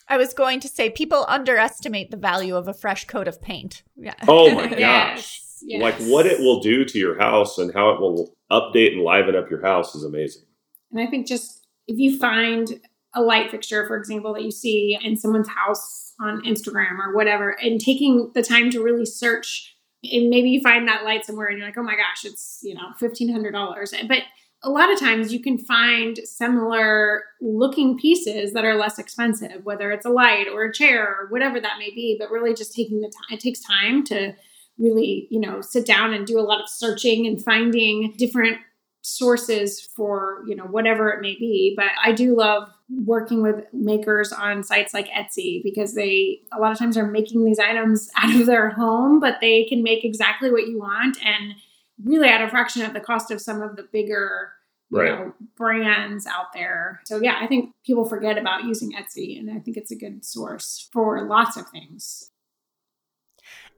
I 0.07 0.17
was 0.17 0.33
going 0.33 0.59
to 0.61 0.67
say 0.67 0.89
people 0.89 1.25
underestimate 1.27 2.11
the 2.11 2.17
value 2.17 2.55
of 2.55 2.67
a 2.67 2.73
fresh 2.73 3.05
coat 3.05 3.27
of 3.27 3.41
paint. 3.41 3.83
Yeah. 3.95 4.13
Oh 4.27 4.51
my 4.55 4.67
gosh. 4.67 4.79
Yes, 4.79 5.50
yes. 5.61 5.81
Like 5.81 5.95
what 6.09 6.25
it 6.25 6.39
will 6.39 6.59
do 6.59 6.85
to 6.85 6.97
your 6.97 7.17
house 7.17 7.57
and 7.57 7.73
how 7.73 7.89
it 7.91 7.99
will 7.99 8.35
update 8.51 8.93
and 8.93 9.01
liven 9.01 9.35
up 9.35 9.49
your 9.49 9.61
house 9.61 9.95
is 9.95 10.03
amazing. 10.03 10.43
And 10.91 11.01
I 11.01 11.07
think 11.09 11.27
just 11.27 11.65
if 11.87 11.97
you 11.97 12.17
find 12.17 12.79
a 13.13 13.21
light 13.21 13.51
fixture, 13.51 13.85
for 13.87 13.97
example, 13.97 14.33
that 14.33 14.43
you 14.43 14.51
see 14.51 14.97
in 15.01 15.17
someone's 15.17 15.49
house 15.49 16.13
on 16.19 16.43
Instagram 16.43 16.99
or 16.99 17.15
whatever, 17.15 17.51
and 17.61 17.79
taking 17.79 18.31
the 18.33 18.43
time 18.43 18.69
to 18.71 18.81
really 18.81 19.05
search, 19.05 19.75
and 20.03 20.29
maybe 20.29 20.49
you 20.49 20.61
find 20.61 20.87
that 20.87 21.03
light 21.03 21.25
somewhere 21.25 21.47
and 21.47 21.57
you're 21.57 21.67
like, 21.67 21.77
oh 21.77 21.83
my 21.83 21.95
gosh, 21.95 22.25
it's, 22.25 22.59
you 22.63 22.73
know, 22.73 22.93
$1,500. 22.99 24.07
But 24.07 24.19
a 24.63 24.69
lot 24.69 24.91
of 24.91 24.99
times 24.99 25.33
you 25.33 25.41
can 25.41 25.57
find 25.57 26.17
similar 26.19 27.23
looking 27.41 27.97
pieces 27.97 28.53
that 28.53 28.63
are 28.63 28.75
less 28.75 28.99
expensive, 28.99 29.63
whether 29.63 29.91
it's 29.91 30.05
a 30.05 30.09
light 30.09 30.45
or 30.51 30.65
a 30.65 30.73
chair 30.73 31.03
or 31.03 31.27
whatever 31.29 31.59
that 31.59 31.79
may 31.79 31.89
be, 31.89 32.15
but 32.19 32.29
really 32.29 32.53
just 32.53 32.73
taking 32.73 33.01
the 33.01 33.07
time, 33.09 33.37
it 33.37 33.39
takes 33.39 33.59
time 33.59 34.03
to 34.05 34.33
really, 34.81 35.27
you 35.29 35.39
know, 35.39 35.61
sit 35.61 35.85
down 35.85 36.13
and 36.13 36.25
do 36.25 36.39
a 36.39 36.41
lot 36.41 36.61
of 36.61 36.67
searching 36.69 37.27
and 37.27 37.41
finding 37.43 38.13
different 38.17 38.57
sources 39.03 39.81
for 39.81 40.43
you 40.47 40.55
know 40.55 40.65
whatever 40.65 41.09
it 41.09 41.21
may 41.21 41.33
be. 41.33 41.73
But 41.75 41.87
i 42.03 42.11
do 42.11 42.35
love 42.37 42.69
working 43.03 43.41
with 43.41 43.65
makers 43.73 44.31
on 44.31 44.63
sites 44.63 44.93
like 44.93 45.07
etsy 45.09 45.63
because 45.63 45.95
they 45.95 46.41
a 46.53 46.59
lot 46.59 46.71
of 46.71 46.77
times 46.77 46.97
are 46.97 47.07
making 47.07 47.43
these 47.43 47.57
items 47.57 48.11
out 48.17 48.35
of 48.39 48.45
their 48.45 48.69
home 48.69 49.19
but 49.19 49.37
they 49.41 49.63
can 49.65 49.81
make 49.81 50.03
exactly 50.05 50.51
what 50.51 50.67
you 50.67 50.77
want 50.77 51.17
and 51.25 51.55
really 52.03 52.27
at 52.27 52.41
a 52.43 52.49
fraction 52.49 52.83
of 52.83 52.93
the 52.93 52.99
cost 52.99 53.31
of 53.31 53.41
some 53.41 53.61
of 53.61 53.75
the 53.75 53.87
bigger 53.91 54.51
Right. 54.93 55.09
know 55.09 55.33
brands 55.55 56.27
out 56.27 56.51
there. 56.53 56.99
So 57.05 57.21
yeah 57.21 57.37
i 57.41 57.47
think 57.47 57.73
people 57.85 58.03
forget 58.05 58.37
about 58.37 58.65
using 58.65 58.91
etsy 58.91 59.39
and 59.39 59.49
i 59.49 59.57
think 59.59 59.77
it's 59.77 59.91
a 59.91 59.95
good 59.95 60.25
source 60.25 60.89
for 60.91 61.25
lots 61.25 61.55
of 61.57 61.67
things 61.69 62.30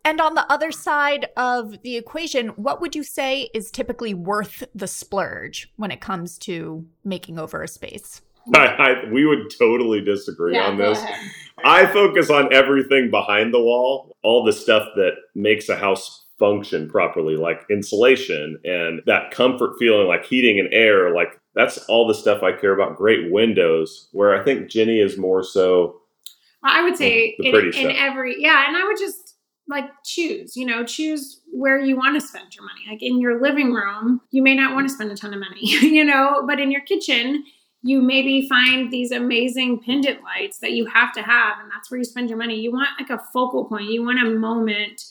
And 0.05 0.19
on 0.19 0.35
the 0.35 0.51
other 0.51 0.71
side 0.71 1.27
of 1.37 1.81
the 1.81 1.95
equation, 1.95 2.49
what 2.49 2.81
would 2.81 2.95
you 2.95 3.03
say 3.03 3.49
is 3.53 3.71
typically 3.71 4.13
worth 4.13 4.63
the 4.75 4.87
splurge 4.87 5.71
when 5.77 5.91
it 5.91 6.01
comes 6.01 6.37
to 6.39 6.85
making 7.05 7.39
over 7.39 7.63
a 7.63 7.67
space? 7.67 8.21
I, 8.53 8.65
I, 8.65 9.09
we 9.11 9.25
would 9.25 9.53
totally 9.57 10.01
disagree 10.01 10.55
yeah 10.55 10.67
on 10.67 10.77
this. 10.77 11.01
I 11.63 11.85
focus 11.85 12.29
on 12.29 12.53
everything 12.53 13.09
behind 13.09 13.53
the 13.53 13.61
wall, 13.61 14.15
all 14.21 14.43
the 14.43 14.51
stuff 14.51 14.89
that 14.95 15.13
makes 15.33 15.69
a 15.69 15.77
house 15.77 16.25
function 16.39 16.89
properly, 16.89 17.37
like 17.37 17.61
insulation 17.69 18.59
and 18.65 19.01
that 19.05 19.31
comfort 19.31 19.77
feeling, 19.79 20.07
like 20.07 20.25
heating 20.25 20.59
and 20.59 20.73
air. 20.73 21.15
Like 21.15 21.39
that's 21.55 21.77
all 21.87 22.05
the 22.05 22.13
stuff 22.13 22.43
I 22.43 22.51
care 22.51 22.73
about. 22.73 22.97
Great 22.97 23.31
windows, 23.31 24.09
where 24.11 24.39
I 24.39 24.43
think 24.43 24.69
Jenny 24.69 24.99
is 24.99 25.17
more 25.17 25.43
so. 25.43 26.01
I 26.65 26.83
would 26.83 26.97
say 26.97 27.35
in, 27.39 27.55
in 27.55 27.91
every 27.91 28.35
yeah, 28.39 28.65
and 28.67 28.75
I 28.75 28.83
would 28.85 28.97
just 28.97 29.22
like 29.67 29.85
choose, 30.03 30.57
you 30.57 30.65
know, 30.65 30.83
choose 30.83 31.41
where 31.51 31.79
you 31.79 31.95
want 31.95 32.19
to 32.19 32.27
spend 32.27 32.55
your 32.55 32.65
money. 32.65 32.81
Like 32.89 33.01
in 33.01 33.19
your 33.19 33.41
living 33.41 33.73
room, 33.73 34.21
you 34.31 34.41
may 34.41 34.55
not 34.55 34.73
want 34.73 34.87
to 34.87 34.93
spend 34.93 35.11
a 35.11 35.15
ton 35.15 35.33
of 35.33 35.39
money, 35.39 35.61
you 35.63 36.03
know, 36.03 36.43
but 36.45 36.59
in 36.59 36.71
your 36.71 36.81
kitchen, 36.81 37.43
you 37.83 38.01
maybe 38.01 38.47
find 38.47 38.91
these 38.91 39.11
amazing 39.11 39.81
pendant 39.83 40.23
lights 40.23 40.59
that 40.59 40.71
you 40.71 40.85
have 40.85 41.13
to 41.13 41.21
have, 41.21 41.59
and 41.59 41.69
that's 41.69 41.91
where 41.91 41.97
you 41.97 42.05
spend 42.05 42.29
your 42.29 42.37
money. 42.37 42.59
You 42.59 42.71
want 42.71 42.89
like 42.99 43.09
a 43.09 43.21
focal 43.33 43.65
point, 43.65 43.89
you 43.89 44.03
want 44.03 44.25
a 44.25 44.29
moment. 44.29 45.03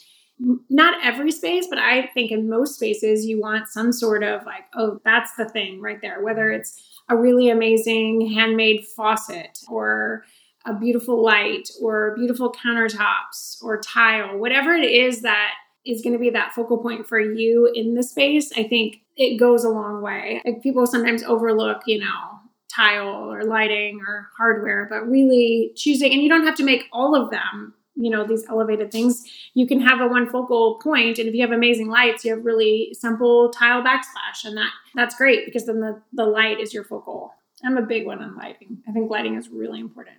Not 0.71 1.05
every 1.05 1.31
space, 1.31 1.67
but 1.69 1.79
I 1.79 2.09
think 2.15 2.33
in 2.33 2.49
most 2.49 2.75
spaces, 2.75 3.27
you 3.27 3.41
want 3.41 3.69
some 3.69 3.93
sort 3.93 4.25
of 4.25 4.45
like, 4.45 4.65
oh, 4.75 4.99
that's 5.05 5.37
the 5.37 5.49
thing 5.49 5.81
right 5.81 6.01
there. 6.01 6.25
Whether 6.25 6.51
it's 6.51 6.83
a 7.09 7.17
really 7.17 7.49
amazing 7.49 8.33
handmade 8.35 8.85
faucet 8.87 9.59
or 9.69 10.25
a 10.65 10.75
beautiful 10.75 11.23
light 11.23 11.69
or 11.81 12.15
beautiful 12.17 12.53
countertops 12.53 13.63
or 13.63 13.81
tile, 13.81 14.39
whatever 14.39 14.73
it 14.73 14.85
is 14.85 15.23
that 15.23 15.53
is 15.85 16.03
going 16.03 16.13
to 16.13 16.19
be 16.19 16.31
that 16.31 16.55
focal 16.55 16.79
point 16.79 17.07
for 17.07 17.21
you 17.21 17.71
in 17.75 17.95
the 17.95 18.03
space, 18.03 18.53
I 18.57 18.63
think 18.65 19.03
it 19.17 19.39
goes 19.39 19.65
a 19.65 19.69
long 19.69 20.01
way. 20.01 20.41
Like 20.45 20.63
people 20.63 20.87
sometimes 20.87 21.23
overlook, 21.23 21.83
you 21.87 21.99
know, 21.99 22.41
tile 22.75 23.33
or 23.33 23.43
lighting 23.45 24.01
or 24.07 24.29
hardware, 24.37 24.87
but 24.89 25.09
really 25.09 25.73
choosing, 25.77 26.13
and 26.13 26.23
you 26.23 26.29
don't 26.29 26.47
have 26.47 26.55
to 26.57 26.65
make 26.65 26.85
all 26.93 27.15
of 27.15 27.31
them, 27.31 27.75
you 27.95 28.11
know, 28.11 28.27
these 28.27 28.45
elevated 28.49 28.91
things. 28.91 29.25
You 29.55 29.67
can 29.67 29.81
have 29.81 30.01
a 30.01 30.09
one 30.09 30.29
focal 30.29 30.79
point, 30.83 31.19
and 31.19 31.29
if 31.29 31.35
you 31.35 31.43
have 31.43 31.51
amazing 31.51 31.89
lights, 31.89 32.25
you 32.25 32.35
have 32.35 32.45
really 32.45 32.95
simple 32.99 33.51
tile 33.51 33.83
backsplash, 33.83 34.45
and 34.45 34.57
that 34.57 34.71
that's 34.95 35.17
great 35.17 35.45
because 35.45 35.67
then 35.67 35.81
the 35.81 36.01
the 36.13 36.25
light 36.25 36.61
is 36.61 36.73
your 36.73 36.85
focal. 36.85 37.35
I'm 37.65 37.77
a 37.77 37.83
big 37.83 38.07
one 38.07 38.23
on 38.23 38.37
lighting. 38.37 38.79
I 38.89 38.93
think 38.93 39.11
lighting 39.11 39.37
is 39.37 39.49
really 39.49 39.81
important. 39.81 40.17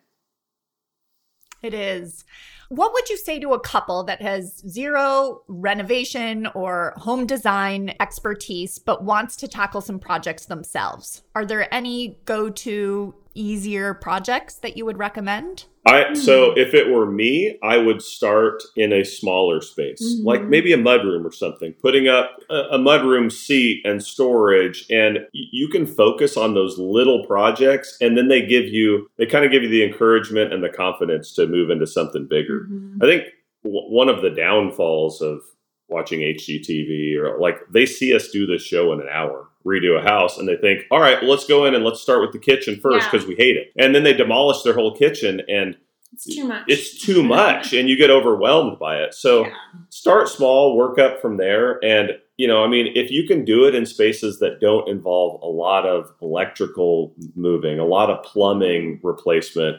It 1.63 1.74
is. 1.74 2.25
What 2.70 2.93
would 2.93 3.10
you 3.10 3.17
say 3.17 3.39
to 3.39 3.53
a 3.53 3.60
couple 3.60 4.03
that 4.03 4.22
has 4.22 4.62
zero 4.67 5.43
renovation 5.48 6.48
or 6.53 6.93
home 6.98 7.25
design 7.25 7.96
expertise 8.00 8.77
but 8.77 9.03
wants 9.03 9.36
to 9.38 9.48
tackle 9.48 9.82
some 9.82 9.98
projects 9.98 10.46
themselves? 10.46 11.23
Are 11.36 11.46
there 11.46 11.74
any 11.74 12.18
go 12.25 12.50
to 12.50 13.16
easier 13.36 13.96
projects 13.96 14.56
that 14.56 14.78
you 14.78 14.86
would 14.86 15.00
recommend? 15.00 15.66
I 15.86 16.13
so 16.13 16.54
if 16.56 16.74
it 16.74 16.90
were 16.90 17.10
me, 17.12 17.58
I 17.63 17.78
would 17.78 18.02
start 18.02 18.63
in 18.78 18.94
a 18.94 19.04
smaller 19.04 19.60
space, 19.60 20.02
Mhm. 20.22 20.24
like 20.24 20.44
maybe 20.46 20.72
a 20.72 20.78
mudroom 20.78 21.25
or 21.25 21.32
something. 21.32 21.74
Putting 21.82 22.08
up 22.08 22.40
a, 22.50 22.56
a 22.74 22.78
mudroom 22.80 23.30
seat 23.32 23.82
and 23.84 24.02
storage, 24.02 24.86
and 24.90 25.18
y- 25.34 25.50
you 25.52 25.68
can 25.68 25.86
focus 25.86 26.38
on 26.38 26.54
those 26.54 26.78
little 26.80 27.25
projects, 27.25 27.98
and 28.00 28.16
then 28.18 28.28
they 28.30 28.46
give 28.46 28.66
you 28.70 29.08
they 29.18 29.25
kind 29.25 29.44
of 29.44 29.52
give 29.52 29.63
you 29.63 29.70
the 29.70 29.84
encouragement 29.84 30.54
and 30.54 30.63
the 30.63 30.70
confidence 30.70 31.34
to 31.34 31.48
move 31.48 31.70
into 31.70 31.88
something 31.88 32.28
bigger. 32.30 32.68
I 33.02 33.06
think 33.06 33.24
w- 33.63 33.90
one 33.90 34.08
of 34.08 34.22
the 34.22 34.30
downfalls 34.30 35.22
of 35.22 35.42
watching 35.90 36.22
HGTV 36.22 37.18
or 37.18 37.40
like 37.40 37.58
they 37.72 37.86
see 37.86 38.16
us 38.16 38.30
do 38.30 38.46
this 38.46 38.62
show 38.63 38.94
in 38.94 39.02
an 39.02 39.08
hour, 39.12 39.50
redo 39.65 39.98
a 40.00 40.03
house, 40.03 40.38
and 40.38 40.48
they 40.48 40.58
think, 40.58 40.84
all 40.91 41.00
right, 41.00 41.22
well, 41.22 41.32
let's 41.32 41.46
go 41.48 41.65
in 41.65 41.74
and 41.75 41.84
let's 41.84 42.01
start 42.01 42.22
with 42.22 42.32
the 42.32 42.39
kitchen 42.39 42.75
first 42.82 43.05
Yeah. 43.05 43.12
because 43.12 43.27
we 43.27 43.36
hate 43.36 43.58
it. 43.58 43.72
And 43.77 43.93
then 43.96 44.03
they 44.03 44.13
demolish 44.13 44.62
their 44.63 44.74
whole 44.74 44.96
kitchen 44.96 45.41
and 45.48 45.77
It's 46.12 46.36
too 46.36 46.43
much. 46.48 46.63
it's 46.67 47.01
too 47.05 47.24
much 47.24 47.74
and 47.74 47.88
you 47.89 47.96
get 47.98 48.10
overwhelmed 48.12 48.77
by 48.79 48.98
it. 48.98 49.13
So 49.13 49.46
Yeah. 49.46 49.53
start 49.89 50.27
small, 50.29 50.75
work 50.77 51.00
up 51.00 51.22
from 51.22 51.38
there. 51.38 51.79
And, 51.84 52.17
you 52.38 52.48
know, 52.48 52.63
I 52.63 52.67
mean, 52.67 52.91
if 52.96 53.10
you 53.10 53.25
can 53.27 53.46
do 53.46 53.65
it 53.65 53.74
in 53.74 53.86
spaces 53.86 54.39
that 54.39 54.60
don't 54.60 54.88
involve 54.89 55.41
a 55.41 55.48
lot 55.48 55.86
of 55.86 56.12
electrical 56.22 57.15
moving, 57.36 57.79
a 57.79 57.86
lot 57.86 58.10
of 58.10 58.24
plumbing 58.24 59.00
replacement, 59.01 59.77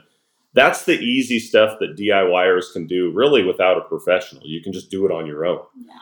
that's 0.54 0.84
the 0.84 0.98
easy 0.98 1.38
stuff 1.40 1.78
that 1.80 1.96
DIYers 1.96 2.72
can 2.72 2.86
do 2.86 3.10
really 3.12 3.42
without 3.44 3.76
a 3.76 3.80
professional. 3.82 4.42
You 4.46 4.62
can 4.62 4.72
just 4.72 4.90
do 4.90 5.04
it 5.04 5.12
on 5.12 5.26
your 5.26 5.44
own. 5.44 5.60
Yeah. 5.86 5.94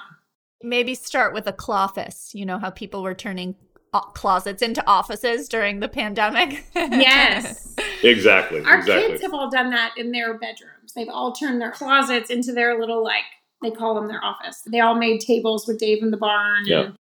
Maybe 0.62 0.94
start 0.94 1.34
with 1.34 1.46
a 1.48 1.52
clothis. 1.52 2.34
You 2.34 2.46
know 2.46 2.58
how 2.58 2.70
people 2.70 3.02
were 3.02 3.14
turning 3.14 3.56
o- 3.58 3.71
closets 4.00 4.62
into 4.62 4.82
offices 4.86 5.48
during 5.48 5.80
the 5.80 5.88
pandemic? 5.88 6.66
Yes. 6.74 7.74
Exactly. 8.04 8.60
Our 8.62 8.80
exactly. 8.80 9.10
kids 9.10 9.22
have 9.22 9.32
all 9.32 9.48
done 9.48 9.70
that 9.70 9.92
in 9.96 10.10
their 10.10 10.36
bedrooms. 10.36 10.92
They've 10.92 11.08
all 11.08 11.30
turned 11.30 11.60
their 11.60 11.70
closets 11.70 12.30
into 12.30 12.52
their 12.52 12.76
little 12.80 13.04
like 13.04 13.22
they 13.62 13.70
call 13.70 13.94
them 13.94 14.08
their 14.08 14.22
office. 14.24 14.60
They 14.66 14.80
all 14.80 14.96
made 14.96 15.20
tables 15.20 15.68
with 15.68 15.78
Dave 15.78 16.02
in 16.02 16.10
the 16.10 16.16
barn. 16.16 16.64
Yeah. 16.66 16.80
And 16.80 16.96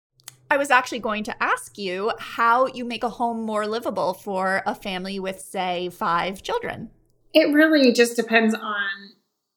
I 0.50 0.58
was 0.58 0.70
actually 0.70 0.98
going 0.98 1.24
to 1.24 1.42
ask 1.42 1.78
you 1.78 2.12
how 2.18 2.66
you 2.66 2.84
make 2.84 3.02
a 3.02 3.08
home 3.08 3.42
more 3.42 3.66
livable 3.66 4.12
for 4.12 4.62
a 4.66 4.74
family 4.74 5.18
with, 5.18 5.40
say, 5.40 5.88
five 5.88 6.42
children. 6.42 6.90
it 7.32 7.52
really 7.54 7.92
just 7.92 8.14
depends 8.14 8.54
on 8.54 8.90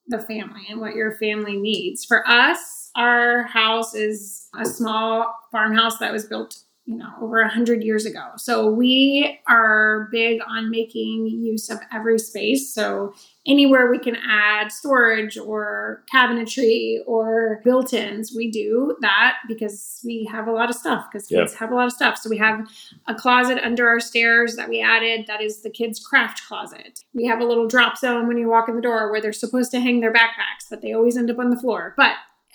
the 0.07 0.19
family 0.19 0.61
and 0.69 0.79
what 0.79 0.95
your 0.95 1.11
family 1.17 1.57
needs. 1.57 2.05
For 2.05 2.25
us, 2.27 2.89
our 2.95 3.43
house 3.43 3.95
is 3.95 4.47
a 4.57 4.65
small 4.65 5.33
farmhouse 5.51 5.97
that 5.97 6.13
was 6.13 6.25
built, 6.25 6.57
you 6.85 6.97
know, 6.97 7.07
over 7.21 7.39
a 7.39 7.47
hundred 7.47 7.81
years 7.81 8.05
ago. 8.05 8.31
So 8.35 8.69
we 8.69 9.39
are 9.47 10.09
big 10.11 10.41
on 10.45 10.69
making 10.69 11.27
use 11.27 11.69
of 11.69 11.79
every 11.93 12.19
space. 12.19 12.73
So 12.73 13.13
anywhere 13.47 13.89
we 13.89 13.97
can 13.97 14.17
add 14.17 14.69
storage 14.69 15.37
or 15.37 16.03
cabinetry 16.13 16.97
or 17.07 17.61
built-ins, 17.63 18.33
we 18.35 18.51
do 18.51 18.97
that 18.99 19.37
because 19.47 20.01
we 20.03 20.27
have 20.29 20.47
a 20.47 20.51
lot 20.51 20.69
of 20.69 20.75
stuff 20.75 21.05
because 21.09 21.31
Yeah. 21.31 21.39
kids 21.41 21.53
have 21.55 21.71
a 21.71 21.75
lot 21.75 21.85
of 21.85 21.93
stuff. 21.93 22.17
So 22.17 22.29
we 22.29 22.37
have 22.37 22.67
a 23.07 23.15
closet 23.15 23.59
under 23.63 23.87
our 23.87 24.01
stairs 24.01 24.57
that 24.57 24.67
we 24.67 24.81
added 24.81 25.25
that 25.27 25.41
is 25.41 25.61
the 25.61 25.69
kids' 25.69 25.99
craft 26.05 26.45
closet. 26.47 26.99
We 27.13 27.25
have 27.27 27.39
a 27.39 27.45
little 27.45 27.67
drop 27.67 27.97
zone 27.97 28.27
when 28.27 28.37
you 28.37 28.49
walk 28.49 28.67
in 28.67 28.75
the 28.75 28.81
door 28.81 29.09
where 29.09 29.21
they're 29.21 29.31
supposed 29.31 29.71
to 29.71 29.79
hang 29.79 30.01
their 30.01 30.11
backpacks, 30.13 30.67
but 30.69 30.81
they 30.81 30.91
always 30.91 31.15
end 31.15 31.31
up 31.31 31.39
on 31.39 31.49
the 31.49 31.57
floor. 31.59 31.93
But 31.95 32.11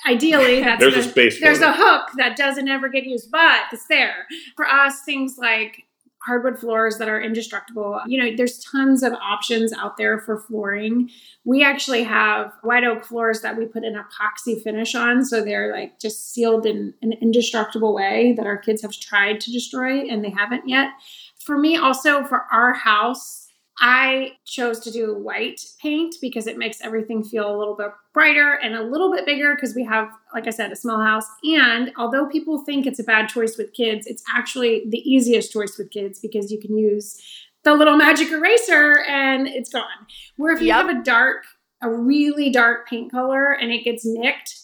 ideally, 0.06 0.60
that's 0.64 0.80
There's 0.80 0.94
the, 0.94 1.00
a 1.00 1.04
space 1.04 1.40
There's 1.40 1.60
a 1.60 1.72
hook 1.72 2.10
that 2.16 2.36
doesn't 2.36 2.68
ever 2.68 2.88
get 2.88 3.04
used, 3.04 3.30
but 3.30 3.62
it's 3.72 3.86
there. 3.86 4.26
For 4.56 4.66
us, 4.66 5.02
things 5.02 5.36
like 5.38 5.84
hardwood 6.28 6.58
floors 6.58 6.98
that 6.98 7.08
are 7.08 7.20
indestructible. 7.20 8.00
You 8.06 8.22
know, 8.22 8.36
there's 8.36 8.58
tons 8.58 9.02
of 9.02 9.12
options 9.14 9.72
out 9.72 9.96
there 9.96 10.20
for 10.20 10.38
flooring. 10.38 11.10
We 11.44 11.64
actually 11.64 12.02
have 12.04 12.52
white 12.62 12.84
oak 12.84 13.04
floors 13.04 13.40
that 13.40 13.56
we 13.56 13.66
put 13.66 13.84
an 13.84 13.94
epoxy 13.94 14.62
finish 14.62 14.94
on. 14.94 15.24
So 15.24 15.42
they're 15.42 15.72
like 15.72 15.98
just 15.98 16.32
sealed 16.32 16.66
in 16.66 16.92
an 17.02 17.14
indestructible 17.14 17.94
way 17.94 18.34
that 18.36 18.46
our 18.46 18.58
kids 18.58 18.82
have 18.82 18.92
tried 18.92 19.40
to 19.42 19.52
destroy 19.52 20.00
and 20.00 20.24
they 20.24 20.30
haven't 20.30 20.68
yet. 20.68 20.90
For 21.38 21.56
me, 21.56 21.76
also 21.76 22.24
for 22.24 22.42
our 22.52 22.74
house, 22.74 23.47
I 23.80 24.32
chose 24.44 24.80
to 24.80 24.90
do 24.90 25.14
white 25.14 25.60
paint 25.80 26.16
because 26.20 26.46
it 26.46 26.58
makes 26.58 26.80
everything 26.80 27.22
feel 27.22 27.54
a 27.54 27.56
little 27.56 27.76
bit 27.76 27.88
brighter 28.12 28.54
and 28.54 28.74
a 28.74 28.82
little 28.82 29.12
bit 29.12 29.24
bigger 29.24 29.54
because 29.54 29.74
we 29.74 29.84
have, 29.84 30.08
like 30.34 30.46
I 30.46 30.50
said, 30.50 30.72
a 30.72 30.76
small 30.76 31.00
house. 31.00 31.26
And 31.44 31.92
although 31.96 32.26
people 32.26 32.64
think 32.64 32.86
it's 32.86 32.98
a 32.98 33.04
bad 33.04 33.28
choice 33.28 33.56
with 33.56 33.72
kids, 33.72 34.06
it's 34.06 34.22
actually 34.34 34.84
the 34.88 34.98
easiest 34.98 35.52
choice 35.52 35.78
with 35.78 35.90
kids 35.90 36.18
because 36.18 36.50
you 36.50 36.60
can 36.60 36.76
use 36.76 37.20
the 37.64 37.74
little 37.74 37.96
magic 37.96 38.30
eraser 38.30 39.04
and 39.06 39.46
it's 39.46 39.70
gone. 39.70 40.06
Where 40.36 40.52
if 40.52 40.60
you 40.60 40.68
yep. 40.68 40.86
have 40.86 40.96
a 40.96 41.02
dark, 41.02 41.44
a 41.80 41.90
really 41.90 42.50
dark 42.50 42.88
paint 42.88 43.12
color 43.12 43.52
and 43.52 43.70
it 43.70 43.84
gets 43.84 44.04
nicked, 44.04 44.56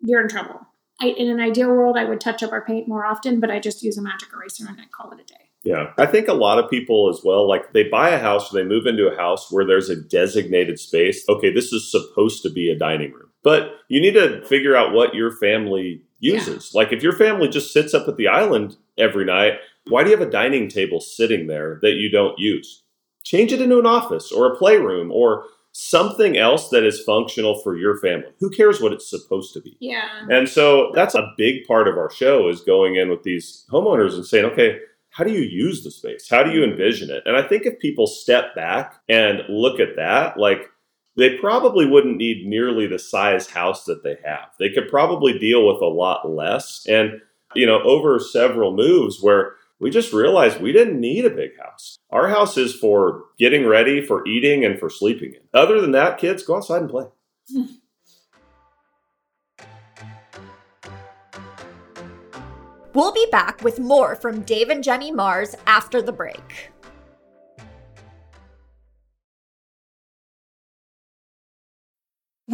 you're 0.00 0.20
in 0.20 0.28
trouble. 0.28 0.60
I, 1.00 1.08
in 1.08 1.28
an 1.28 1.40
ideal 1.40 1.68
world, 1.68 1.96
I 1.96 2.04
would 2.04 2.20
touch 2.20 2.42
up 2.42 2.52
our 2.52 2.64
paint 2.64 2.88
more 2.88 3.04
often, 3.04 3.38
but 3.38 3.50
I 3.50 3.60
just 3.60 3.82
use 3.82 3.98
a 3.98 4.02
magic 4.02 4.30
eraser 4.32 4.66
and 4.68 4.80
I 4.80 4.86
call 4.86 5.12
it 5.12 5.20
a 5.20 5.24
day. 5.24 5.45
Yeah. 5.66 5.92
I 5.98 6.06
think 6.06 6.28
a 6.28 6.32
lot 6.32 6.58
of 6.58 6.70
people 6.70 7.10
as 7.10 7.20
well, 7.24 7.46
like 7.48 7.72
they 7.72 7.88
buy 7.88 8.10
a 8.10 8.18
house 8.18 8.52
or 8.52 8.56
they 8.56 8.68
move 8.68 8.86
into 8.86 9.08
a 9.08 9.16
house 9.16 9.50
where 9.50 9.66
there's 9.66 9.90
a 9.90 10.00
designated 10.00 10.78
space. 10.78 11.28
Okay, 11.28 11.52
this 11.52 11.72
is 11.72 11.90
supposed 11.90 12.42
to 12.44 12.50
be 12.50 12.70
a 12.70 12.78
dining 12.78 13.12
room. 13.12 13.30
But 13.42 13.72
you 13.88 14.00
need 14.00 14.14
to 14.14 14.44
figure 14.46 14.76
out 14.76 14.92
what 14.92 15.14
your 15.14 15.32
family 15.32 16.02
uses. 16.20 16.70
Yeah. 16.72 16.80
Like 16.80 16.92
if 16.92 17.02
your 17.02 17.12
family 17.12 17.48
just 17.48 17.72
sits 17.72 17.94
up 17.94 18.08
at 18.08 18.16
the 18.16 18.28
island 18.28 18.76
every 18.96 19.24
night, 19.24 19.54
why 19.88 20.02
do 20.02 20.10
you 20.10 20.16
have 20.16 20.26
a 20.26 20.30
dining 20.30 20.68
table 20.68 21.00
sitting 21.00 21.46
there 21.46 21.78
that 21.82 21.94
you 21.94 22.10
don't 22.10 22.38
use? 22.38 22.82
Change 23.24 23.52
it 23.52 23.60
into 23.60 23.78
an 23.78 23.86
office 23.86 24.30
or 24.30 24.46
a 24.46 24.56
playroom 24.56 25.10
or 25.10 25.44
something 25.72 26.38
else 26.38 26.70
that 26.70 26.84
is 26.84 27.02
functional 27.02 27.60
for 27.60 27.76
your 27.76 27.98
family. 27.98 28.30
Who 28.40 28.50
cares 28.50 28.80
what 28.80 28.92
it's 28.92 29.10
supposed 29.10 29.52
to 29.54 29.60
be? 29.60 29.76
Yeah. 29.78 30.26
And 30.30 30.48
so 30.48 30.90
that's 30.94 31.14
a 31.14 31.32
big 31.36 31.66
part 31.66 31.86
of 31.86 31.98
our 31.98 32.10
show 32.10 32.48
is 32.48 32.62
going 32.62 32.96
in 32.96 33.10
with 33.10 33.24
these 33.24 33.66
homeowners 33.70 34.14
and 34.14 34.24
saying, 34.24 34.46
okay, 34.46 34.78
how 35.16 35.24
do 35.24 35.32
you 35.32 35.40
use 35.40 35.82
the 35.82 35.90
space? 35.90 36.28
How 36.28 36.42
do 36.42 36.50
you 36.50 36.62
envision 36.62 37.08
it? 37.10 37.22
And 37.24 37.36
I 37.36 37.42
think 37.42 37.64
if 37.64 37.78
people 37.78 38.06
step 38.06 38.54
back 38.54 39.00
and 39.08 39.40
look 39.48 39.80
at 39.80 39.96
that, 39.96 40.38
like 40.38 40.68
they 41.16 41.38
probably 41.38 41.86
wouldn't 41.86 42.18
need 42.18 42.46
nearly 42.46 42.86
the 42.86 42.98
size 42.98 43.48
house 43.48 43.84
that 43.84 44.04
they 44.04 44.18
have. 44.24 44.50
They 44.58 44.68
could 44.68 44.90
probably 44.90 45.38
deal 45.38 45.66
with 45.66 45.80
a 45.80 45.86
lot 45.86 46.28
less. 46.28 46.84
And, 46.86 47.22
you 47.54 47.64
know, 47.64 47.80
over 47.82 48.20
several 48.20 48.76
moves 48.76 49.22
where 49.22 49.52
we 49.80 49.88
just 49.90 50.12
realized 50.12 50.60
we 50.60 50.72
didn't 50.72 51.00
need 51.00 51.24
a 51.24 51.30
big 51.30 51.58
house. 51.58 51.96
Our 52.10 52.28
house 52.28 52.58
is 52.58 52.74
for 52.74 53.24
getting 53.38 53.66
ready, 53.66 54.04
for 54.04 54.26
eating, 54.26 54.66
and 54.66 54.78
for 54.78 54.90
sleeping 54.90 55.32
in. 55.32 55.40
Other 55.54 55.80
than 55.80 55.92
that, 55.92 56.18
kids, 56.18 56.42
go 56.42 56.56
outside 56.56 56.82
and 56.82 56.90
play. 56.90 57.06
We'll 62.96 63.12
be 63.12 63.26
back 63.30 63.62
with 63.62 63.78
more 63.78 64.16
from 64.16 64.40
Dave 64.40 64.70
and 64.70 64.82
Jenny 64.82 65.12
Marrs 65.12 65.54
after 65.66 66.00
the 66.00 66.12
break. 66.12 66.70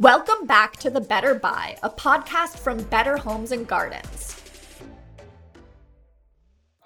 Welcome 0.00 0.46
back 0.46 0.76
to 0.76 0.90
The 0.90 1.00
Better 1.00 1.34
Buy, 1.34 1.76
a 1.82 1.90
podcast 1.90 2.56
from 2.60 2.80
Better 2.84 3.16
Homes 3.16 3.50
and 3.50 3.66
Gardens. 3.66 4.40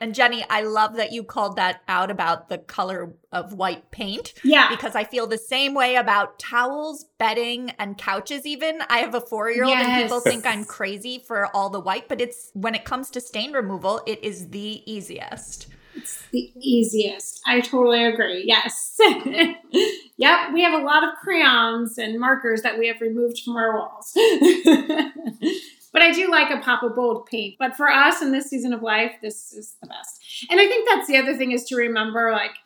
And 0.01 0.14
Jenny, 0.14 0.46
I 0.48 0.62
love 0.62 0.96
that 0.96 1.12
you 1.12 1.22
called 1.22 1.57
that 1.57 1.83
out 1.88 2.11
about 2.11 2.48
the 2.48 2.57
color 2.57 3.12
of 3.31 3.53
white 3.53 3.90
paint. 3.90 4.33
Yeah. 4.42 4.70
Because 4.70 4.96
I 4.96 5.05
feel 5.05 5.27
the 5.27 5.37
same 5.37 5.75
way 5.75 5.96
about 5.96 6.38
towels, 6.38 7.05
bedding, 7.18 7.75
and 7.79 7.98
couches, 7.98 8.46
even. 8.46 8.81
I 8.88 9.01
have 9.01 9.14
a 9.14 9.20
four 9.20 9.51
year 9.51 9.64
old, 9.64 9.75
and 9.75 10.03
people 10.03 10.20
think 10.20 10.46
I'm 10.46 10.64
crazy 10.64 11.18
for 11.18 11.55
all 11.55 11.68
the 11.68 11.81
white, 11.81 12.09
but 12.09 12.18
it's 12.18 12.51
when 12.55 12.75
it 12.75 12.87
comes 12.87 13.11
to 13.11 13.20
stain 13.20 13.53
removal, 13.53 14.01
it 14.07 14.25
is 14.25 14.48
the 14.48 14.90
easiest. 14.90 15.66
It's 16.03 16.21
the 16.33 16.53
easiest. 16.57 17.41
I 17.47 17.61
totally 17.61 18.05
agree. 18.05 18.43
Yes. 18.45 18.97
yep. 20.17 20.53
We 20.53 20.62
have 20.62 20.81
a 20.81 20.85
lot 20.85 21.05
of 21.05 21.11
crayons 21.23 21.97
and 21.97 22.19
markers 22.19 22.62
that 22.62 22.77
we 22.77 22.88
have 22.88 23.01
removed 23.01 23.41
from 23.45 23.57
our 23.57 23.77
walls. 23.77 24.11
but 25.93 26.03
I 26.03 26.11
do 26.12 26.29
like 26.29 26.51
a 26.51 26.61
pop 26.61 26.83
of 26.83 26.97
bold 26.97 27.27
paint. 27.27 27.55
But 27.57 27.77
for 27.77 27.88
us 27.88 28.21
in 28.21 28.33
this 28.33 28.47
season 28.47 28.73
of 28.73 28.83
life, 28.83 29.12
this 29.23 29.53
is 29.53 29.77
the 29.81 29.87
best. 29.87 30.21
And 30.51 30.61
I 30.61 30.67
think 30.67 30.88
that's 30.88 31.07
the 31.07 31.19
other 31.19 31.37
thing 31.37 31.53
is 31.53 31.65
to 31.67 31.77
remember 31.77 32.33
like 32.33 32.57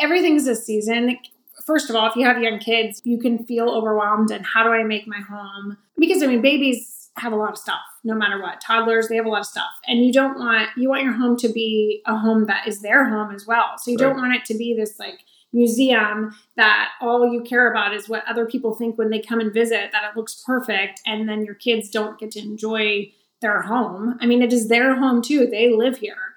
everything's 0.00 0.48
a 0.48 0.56
season. 0.56 1.16
First 1.64 1.90
of 1.90 1.96
all, 1.96 2.08
if 2.08 2.16
you 2.16 2.26
have 2.26 2.42
young 2.42 2.58
kids, 2.58 3.00
you 3.04 3.18
can 3.18 3.46
feel 3.46 3.70
overwhelmed 3.70 4.32
and 4.32 4.44
how 4.44 4.64
do 4.64 4.70
I 4.70 4.82
make 4.82 5.06
my 5.06 5.20
home? 5.20 5.78
Because 5.96 6.24
I 6.24 6.26
mean, 6.26 6.42
babies 6.42 6.99
have 7.16 7.32
a 7.32 7.36
lot 7.36 7.50
of 7.50 7.58
stuff 7.58 7.80
no 8.04 8.14
matter 8.14 8.40
what. 8.40 8.60
Toddlers 8.60 9.08
they 9.08 9.16
have 9.16 9.26
a 9.26 9.30
lot 9.30 9.40
of 9.40 9.46
stuff. 9.46 9.70
And 9.86 10.04
you 10.04 10.12
don't 10.12 10.38
want 10.38 10.70
you 10.76 10.88
want 10.88 11.02
your 11.02 11.12
home 11.12 11.36
to 11.38 11.48
be 11.48 12.02
a 12.06 12.16
home 12.16 12.46
that 12.46 12.66
is 12.66 12.80
their 12.80 13.08
home 13.08 13.34
as 13.34 13.46
well. 13.46 13.76
So 13.78 13.90
you 13.90 13.96
right. 13.96 14.08
don't 14.08 14.16
want 14.16 14.34
it 14.34 14.44
to 14.46 14.54
be 14.54 14.74
this 14.74 14.98
like 14.98 15.20
museum 15.52 16.34
that 16.56 16.90
all 17.00 17.30
you 17.32 17.42
care 17.42 17.70
about 17.70 17.92
is 17.92 18.08
what 18.08 18.24
other 18.28 18.46
people 18.46 18.74
think 18.74 18.96
when 18.96 19.10
they 19.10 19.20
come 19.20 19.40
and 19.40 19.52
visit 19.52 19.90
that 19.90 20.08
it 20.08 20.16
looks 20.16 20.42
perfect 20.46 21.00
and 21.06 21.28
then 21.28 21.44
your 21.44 21.56
kids 21.56 21.90
don't 21.90 22.20
get 22.20 22.30
to 22.30 22.40
enjoy 22.40 23.12
their 23.40 23.62
home. 23.62 24.16
I 24.20 24.26
mean 24.26 24.42
it 24.42 24.52
is 24.52 24.68
their 24.68 24.94
home 24.94 25.22
too. 25.22 25.46
They 25.46 25.72
live 25.72 25.98
here 25.98 26.30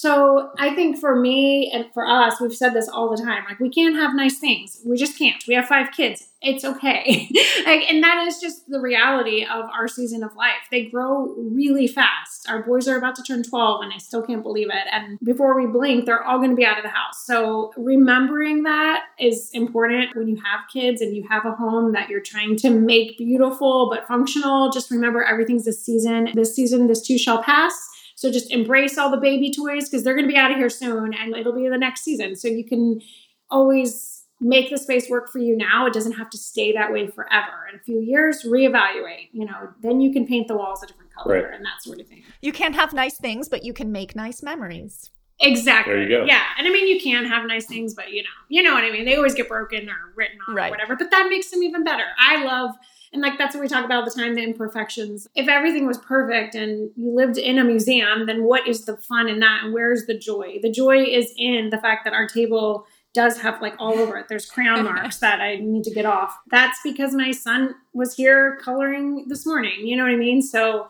so 0.00 0.50
I 0.56 0.76
think 0.76 0.96
for 0.96 1.16
me 1.16 1.72
and 1.74 1.92
for 1.92 2.06
us, 2.06 2.40
we've 2.40 2.54
said 2.54 2.72
this 2.72 2.88
all 2.88 3.10
the 3.10 3.20
time. 3.20 3.42
Like 3.48 3.58
we 3.58 3.68
can't 3.68 3.96
have 3.96 4.14
nice 4.14 4.38
things. 4.38 4.80
We 4.86 4.96
just 4.96 5.18
can't. 5.18 5.42
We 5.48 5.54
have 5.54 5.66
five 5.66 5.90
kids. 5.90 6.28
It's 6.40 6.64
okay. 6.64 7.28
like, 7.66 7.82
and 7.90 8.00
that 8.04 8.24
is 8.28 8.38
just 8.38 8.68
the 8.68 8.78
reality 8.78 9.44
of 9.44 9.64
our 9.76 9.88
season 9.88 10.22
of 10.22 10.36
life. 10.36 10.68
They 10.70 10.84
grow 10.84 11.34
really 11.36 11.88
fast. 11.88 12.48
Our 12.48 12.62
boys 12.62 12.86
are 12.86 12.96
about 12.96 13.16
to 13.16 13.24
turn 13.24 13.42
12 13.42 13.82
and 13.82 13.92
I 13.92 13.98
still 13.98 14.22
can't 14.22 14.44
believe 14.44 14.68
it. 14.68 14.86
And 14.92 15.18
before 15.24 15.60
we 15.60 15.66
blink, 15.66 16.06
they're 16.06 16.22
all 16.22 16.38
going 16.38 16.50
to 16.50 16.56
be 16.56 16.64
out 16.64 16.78
of 16.78 16.84
the 16.84 16.90
house. 16.90 17.26
So 17.26 17.72
remembering 17.76 18.62
that 18.62 19.02
is 19.18 19.50
important 19.52 20.14
when 20.14 20.28
you 20.28 20.36
have 20.36 20.60
kids 20.72 21.00
and 21.00 21.16
you 21.16 21.26
have 21.28 21.44
a 21.44 21.56
home 21.56 21.90
that 21.94 22.08
you're 22.08 22.20
trying 22.20 22.54
to 22.58 22.70
make 22.70 23.18
beautiful 23.18 23.90
but 23.90 24.06
functional. 24.06 24.70
Just 24.70 24.92
remember 24.92 25.24
everything's 25.24 25.66
a 25.66 25.72
season. 25.72 26.28
This 26.34 26.54
season, 26.54 26.86
this 26.86 27.04
too 27.04 27.18
shall 27.18 27.42
pass 27.42 27.74
so 28.18 28.32
just 28.32 28.50
embrace 28.50 28.98
all 28.98 29.12
the 29.12 29.16
baby 29.16 29.52
toys 29.52 29.88
because 29.88 30.02
they're 30.02 30.16
going 30.16 30.26
to 30.26 30.32
be 30.32 30.36
out 30.36 30.50
of 30.50 30.56
here 30.56 30.68
soon 30.68 31.14
and 31.14 31.36
it'll 31.36 31.52
be 31.52 31.68
the 31.68 31.78
next 31.78 32.02
season. 32.02 32.34
So 32.34 32.48
you 32.48 32.64
can 32.64 33.00
always 33.48 34.24
make 34.40 34.70
the 34.70 34.76
space 34.76 35.08
work 35.08 35.30
for 35.30 35.38
you 35.38 35.56
now. 35.56 35.86
It 35.86 35.92
doesn't 35.92 36.14
have 36.14 36.28
to 36.30 36.36
stay 36.36 36.72
that 36.72 36.92
way 36.92 37.06
forever. 37.06 37.68
In 37.72 37.78
a 37.78 37.82
few 37.84 38.00
years, 38.00 38.44
reevaluate. 38.44 39.28
You 39.30 39.44
know, 39.44 39.68
then 39.82 40.00
you 40.00 40.12
can 40.12 40.26
paint 40.26 40.48
the 40.48 40.56
walls 40.56 40.82
a 40.82 40.88
different 40.88 41.14
color 41.14 41.44
right. 41.44 41.54
and 41.54 41.64
that 41.64 41.80
sort 41.80 42.00
of 42.00 42.08
thing. 42.08 42.24
You 42.42 42.52
can't 42.52 42.74
have 42.74 42.92
nice 42.92 43.18
things, 43.18 43.48
but 43.48 43.62
you 43.62 43.72
can 43.72 43.92
make 43.92 44.16
nice 44.16 44.42
memories. 44.42 45.12
Exactly. 45.38 45.92
There 45.94 46.02
you 46.02 46.08
go. 46.08 46.24
Yeah. 46.24 46.42
And 46.58 46.66
I 46.66 46.70
mean, 46.70 46.88
you 46.88 47.00
can 47.00 47.24
have 47.24 47.46
nice 47.46 47.66
things, 47.66 47.94
but 47.94 48.10
you 48.10 48.24
know, 48.24 48.28
you 48.48 48.64
know 48.64 48.74
what 48.74 48.82
I 48.82 48.90
mean? 48.90 49.04
They 49.04 49.14
always 49.14 49.34
get 49.34 49.48
broken 49.48 49.88
or 49.88 50.12
written 50.16 50.38
on 50.48 50.56
right. 50.56 50.66
or 50.66 50.70
whatever, 50.70 50.96
but 50.96 51.12
that 51.12 51.28
makes 51.30 51.52
them 51.52 51.62
even 51.62 51.84
better. 51.84 52.06
I 52.18 52.42
love 52.42 52.74
and 53.12 53.22
like 53.22 53.38
that's 53.38 53.54
what 53.54 53.62
we 53.62 53.68
talk 53.68 53.84
about 53.84 54.00
all 54.00 54.04
the 54.04 54.10
time 54.10 54.34
the 54.34 54.42
imperfections. 54.42 55.26
If 55.34 55.48
everything 55.48 55.86
was 55.86 55.98
perfect 55.98 56.54
and 56.54 56.90
you 56.96 57.14
lived 57.14 57.38
in 57.38 57.58
a 57.58 57.64
museum, 57.64 58.26
then 58.26 58.44
what 58.44 58.68
is 58.68 58.84
the 58.84 58.96
fun 58.96 59.28
in 59.28 59.40
that? 59.40 59.64
And 59.64 59.72
where's 59.72 60.06
the 60.06 60.18
joy? 60.18 60.58
The 60.62 60.70
joy 60.70 61.04
is 61.04 61.32
in 61.36 61.70
the 61.70 61.78
fact 61.78 62.04
that 62.04 62.12
our 62.12 62.26
table 62.26 62.86
does 63.14 63.40
have 63.40 63.60
like 63.62 63.74
all 63.78 63.94
over 63.94 64.16
it. 64.18 64.28
There's 64.28 64.46
crayon 64.46 64.84
marks 64.84 65.18
that 65.18 65.40
I 65.40 65.56
need 65.56 65.84
to 65.84 65.94
get 65.94 66.06
off. 66.06 66.36
That's 66.50 66.78
because 66.84 67.14
my 67.14 67.30
son 67.30 67.74
was 67.94 68.14
here 68.14 68.58
coloring 68.62 69.26
this 69.28 69.46
morning. 69.46 69.86
You 69.86 69.96
know 69.96 70.02
what 70.02 70.12
I 70.12 70.16
mean? 70.16 70.42
So 70.42 70.88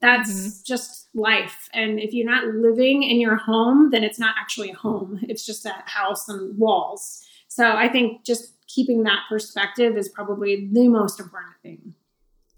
that's 0.00 0.30
mm-hmm. 0.30 0.58
just 0.64 1.08
life. 1.14 1.68
And 1.74 1.98
if 2.00 2.14
you're 2.14 2.30
not 2.30 2.46
living 2.46 3.02
in 3.02 3.20
your 3.20 3.36
home, 3.36 3.90
then 3.90 4.04
it's 4.04 4.18
not 4.18 4.36
actually 4.40 4.70
a 4.70 4.76
home. 4.76 5.20
It's 5.22 5.44
just 5.44 5.66
a 5.66 5.74
house 5.84 6.28
and 6.28 6.56
walls. 6.56 7.24
So 7.48 7.72
I 7.72 7.88
think 7.88 8.24
just 8.24 8.54
keeping 8.68 9.02
that 9.04 9.20
perspective 9.28 9.96
is 9.96 10.08
probably 10.08 10.68
the 10.70 10.88
most 10.88 11.18
important 11.18 11.54
thing. 11.62 11.94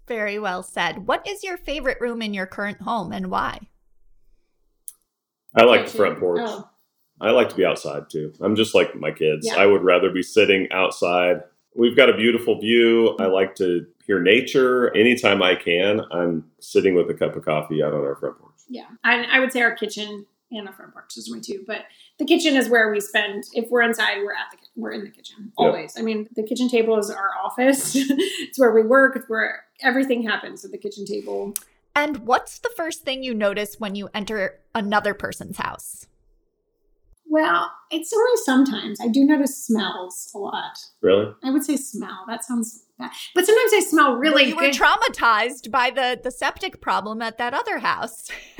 Very 0.07 0.37
well 0.37 0.61
said. 0.61 1.07
What 1.07 1.25
is 1.27 1.43
your 1.43 1.57
favorite 1.57 1.99
room 2.01 2.21
in 2.21 2.33
your 2.33 2.45
current 2.45 2.81
home 2.81 3.11
and 3.11 3.27
why? 3.27 3.59
I 5.55 5.63
like 5.63 5.85
the 5.85 5.97
front 5.97 6.19
porch. 6.19 6.41
Oh, 6.43 6.69
I 7.19 7.31
like 7.31 7.49
to 7.49 7.55
be 7.55 7.65
outside 7.65 8.09
too. 8.09 8.33
I'm 8.41 8.55
just 8.55 8.73
like 8.75 8.95
my 8.95 9.11
kids. 9.11 9.47
Yeah. 9.47 9.55
I 9.55 9.65
would 9.65 9.83
rather 9.83 10.09
be 10.09 10.23
sitting 10.23 10.67
outside. 10.71 11.41
We've 11.75 11.95
got 11.95 12.09
a 12.09 12.15
beautiful 12.17 12.59
view. 12.59 13.15
I 13.19 13.25
like 13.27 13.55
to 13.55 13.85
hear 14.05 14.21
nature. 14.21 14.95
Anytime 14.95 15.41
I 15.41 15.55
can, 15.55 16.01
I'm 16.11 16.45
sitting 16.59 16.95
with 16.95 17.09
a 17.09 17.13
cup 17.13 17.35
of 17.35 17.45
coffee 17.45 17.81
out 17.83 17.93
on 17.93 18.01
our 18.01 18.15
front 18.15 18.39
porch. 18.39 18.51
yeah. 18.67 18.87
I, 19.03 19.23
I 19.23 19.39
would 19.39 19.51
say 19.53 19.61
our 19.61 19.75
kitchen 19.75 20.25
and 20.51 20.67
the 20.67 20.71
front 20.71 20.93
porch 20.93 21.15
is 21.17 21.29
my 21.31 21.39
two, 21.39 21.63
but 21.65 21.85
the 22.19 22.25
kitchen 22.25 22.55
is 22.55 22.67
where 22.69 22.91
we 22.91 22.99
spend. 22.99 23.45
If 23.53 23.69
we're 23.69 23.81
inside, 23.83 24.17
we're 24.23 24.33
at 24.33 24.51
the 24.51 24.57
ki- 24.57 24.67
we're 24.75 24.91
in 24.91 25.03
the 25.03 25.09
kitchen 25.09 25.51
Yeah. 25.57 25.65
always. 25.67 25.97
I 25.97 26.01
mean, 26.01 26.27
the 26.35 26.43
kitchen 26.43 26.67
table 26.69 26.97
is 26.99 27.09
our 27.09 27.29
office. 27.43 27.93
it's 27.95 28.59
where 28.59 28.71
we 28.71 28.83
work. 28.83 29.15
It's 29.15 29.29
where 29.29 29.63
everything 29.81 30.23
happens 30.23 30.63
at 30.65 30.71
the 30.71 30.77
kitchen 30.77 31.05
table. 31.05 31.53
And 31.95 32.19
what's 32.19 32.59
the 32.59 32.71
first 32.75 33.03
thing 33.03 33.23
you 33.23 33.33
notice 33.33 33.75
when 33.79 33.95
you 33.95 34.09
enter 34.13 34.59
another 34.75 35.13
person's 35.13 35.57
house? 35.57 36.05
Well, 37.27 37.71
it's 37.89 38.11
only 38.13 38.37
sometimes. 38.43 38.99
I 39.01 39.07
do 39.07 39.23
notice 39.23 39.65
smells 39.65 40.29
a 40.35 40.37
lot. 40.37 40.77
Really? 41.01 41.33
I 41.43 41.49
would 41.51 41.63
say 41.63 41.77
smell. 41.77 42.25
That 42.27 42.43
sounds 42.43 42.83
bad. 43.01 43.11
But 43.35 43.45
sometimes 43.45 43.71
I 43.73 43.79
smell 43.81 44.15
really 44.15 44.53
well, 44.53 44.63
you 44.63 44.69
were 44.69 44.73
traumatized 44.73 45.71
by 45.71 45.89
the 45.91 46.19
the 46.21 46.31
septic 46.31 46.81
problem 46.81 47.21
at 47.21 47.37
that 47.37 47.53
other 47.53 47.79
house. 47.79 48.29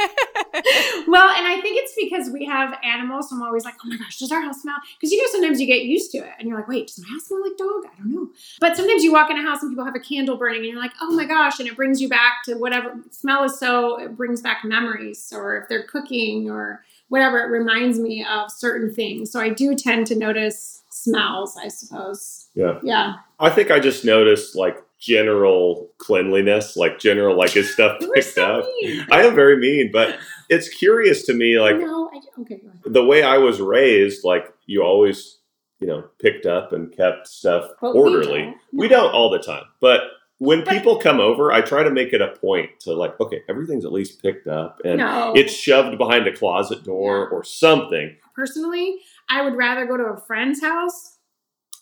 well, 1.08 1.30
and 1.30 1.48
I 1.48 1.60
think 1.62 1.78
it's 1.82 1.94
because 1.96 2.30
we 2.32 2.46
have 2.46 2.78
animals. 2.84 3.30
So 3.30 3.36
I'm 3.36 3.44
always 3.44 3.66
like, 3.66 3.76
oh 3.84 3.88
my 3.88 3.98
gosh, 3.98 4.18
does 4.18 4.32
our 4.32 4.42
house 4.42 4.62
smell? 4.62 4.78
Because 4.96 5.12
you 5.12 5.22
know, 5.22 5.30
sometimes 5.32 5.62
you 5.62 5.68
get 5.68 5.84
used 5.84 6.12
to 6.12 6.18
it 6.20 6.34
and 6.40 6.48
you're 6.48 6.58
like, 6.58 6.68
wait, 6.68 6.88
does 6.88 7.00
my 7.00 7.08
house 7.10 7.26
smell 7.26 7.42
like 7.42 7.58
dog? 7.58 7.86
I 7.86 7.98
don't 7.98 8.14
know. 8.14 8.30
But 8.60 8.76
sometimes 8.76 9.04
you 9.04 9.14
walk 9.14 9.30
in 9.30 9.38
a 9.38 9.42
house 9.42 9.62
and 9.62 9.72
people 9.72 9.86
have 9.86 9.96
a 9.96 10.00
candle 10.00 10.38
burning 10.38 10.62
and 10.62 10.70
you're 10.70 10.82
like, 10.82 10.94
oh 11.02 11.12
my 11.12 11.26
gosh. 11.26 11.60
And 11.60 11.68
it 11.68 11.76
brings 11.76 12.02
you 12.02 12.10
back 12.10 12.44
to 12.46 12.56
whatever 12.56 12.96
smell 13.12 13.44
is 13.44 13.58
so, 13.58 14.00
it 14.00 14.18
brings 14.18 14.42
back 14.42 14.64
memories. 14.64 15.32
Or 15.36 15.58
if 15.58 15.70
they're 15.70 15.84
cooking 15.84 16.50
or 16.50 16.84
whatever, 17.12 17.40
it 17.40 17.48
reminds 17.48 18.00
me 18.00 18.26
of 18.26 18.50
certain 18.50 18.90
things. 18.94 19.30
So 19.34 19.42
I 19.42 19.50
do 19.50 19.76
tend 19.76 20.08
to 20.08 20.16
notice 20.16 20.82
smells, 20.92 21.58
I 21.62 21.68
suppose. 21.68 22.48
Yeah. 22.56 22.80
Yeah. 22.84 23.16
I 23.38 23.50
think 23.50 23.70
I 23.70 23.82
just 23.82 24.06
noticed 24.06 24.56
like 24.56 24.78
general 24.98 25.90
cleanliness, 25.98 26.78
like 26.78 27.00
general 27.00 27.38
like 27.38 27.58
is 27.58 27.74
stuff 27.74 28.00
picked 28.16 28.36
so 28.36 28.60
up. 28.60 28.66
mean. 28.82 29.06
I 29.12 29.24
am 29.24 29.36
very 29.36 29.58
mean, 29.58 29.90
but 29.92 30.20
it's 30.48 30.70
curious 30.70 31.26
to 31.26 31.34
me 31.34 31.60
like 31.60 31.76
no, 31.80 32.10
I, 32.14 32.42
okay, 32.44 32.62
the 32.86 33.04
way 33.04 33.24
I 33.24 33.38
was 33.38 33.60
raised, 33.60 34.24
like 34.24 34.46
you 34.66 34.82
always, 34.82 35.40
you 35.82 35.88
know, 35.88 36.06
picked 36.22 36.46
up 36.46 36.72
and 36.72 36.96
kept 36.96 37.28
stuff 37.28 37.72
But 37.82 37.94
we 37.94 38.00
orderly. 38.00 38.42
don't. 38.44 38.58
We 38.72 38.88
don't 38.88 39.14
all 39.14 39.30
the 39.30 39.40
time, 39.40 39.66
but 39.82 40.00
when 40.42 40.64
people 40.64 40.98
come 40.98 41.20
over, 41.20 41.52
I 41.52 41.62
try 41.62 41.84
to 41.84 41.92
make 41.92 42.14
it 42.14 42.22
a 42.22 42.30
point 42.30 42.80
to 42.80 42.94
like, 42.94 43.20
okay, 43.20 43.44
everything's 43.48 43.86
at 43.86 43.94
least 43.94 44.22
picked 44.24 44.48
up 44.48 44.82
and 44.84 44.98
No. 44.98 45.34
it's 45.36 45.54
shoved 45.54 46.00
behind 46.00 46.26
a 46.26 46.36
closet 46.36 46.84
door 46.84 47.30
or 47.30 47.44
something. 47.44 48.18
personally, 48.36 48.98
I 49.30 49.44
would 49.44 49.56
rather 49.56 49.86
go 49.86 49.98
to 49.98 50.04
a 50.06 50.18
friend's 50.26 50.60
house 50.62 51.20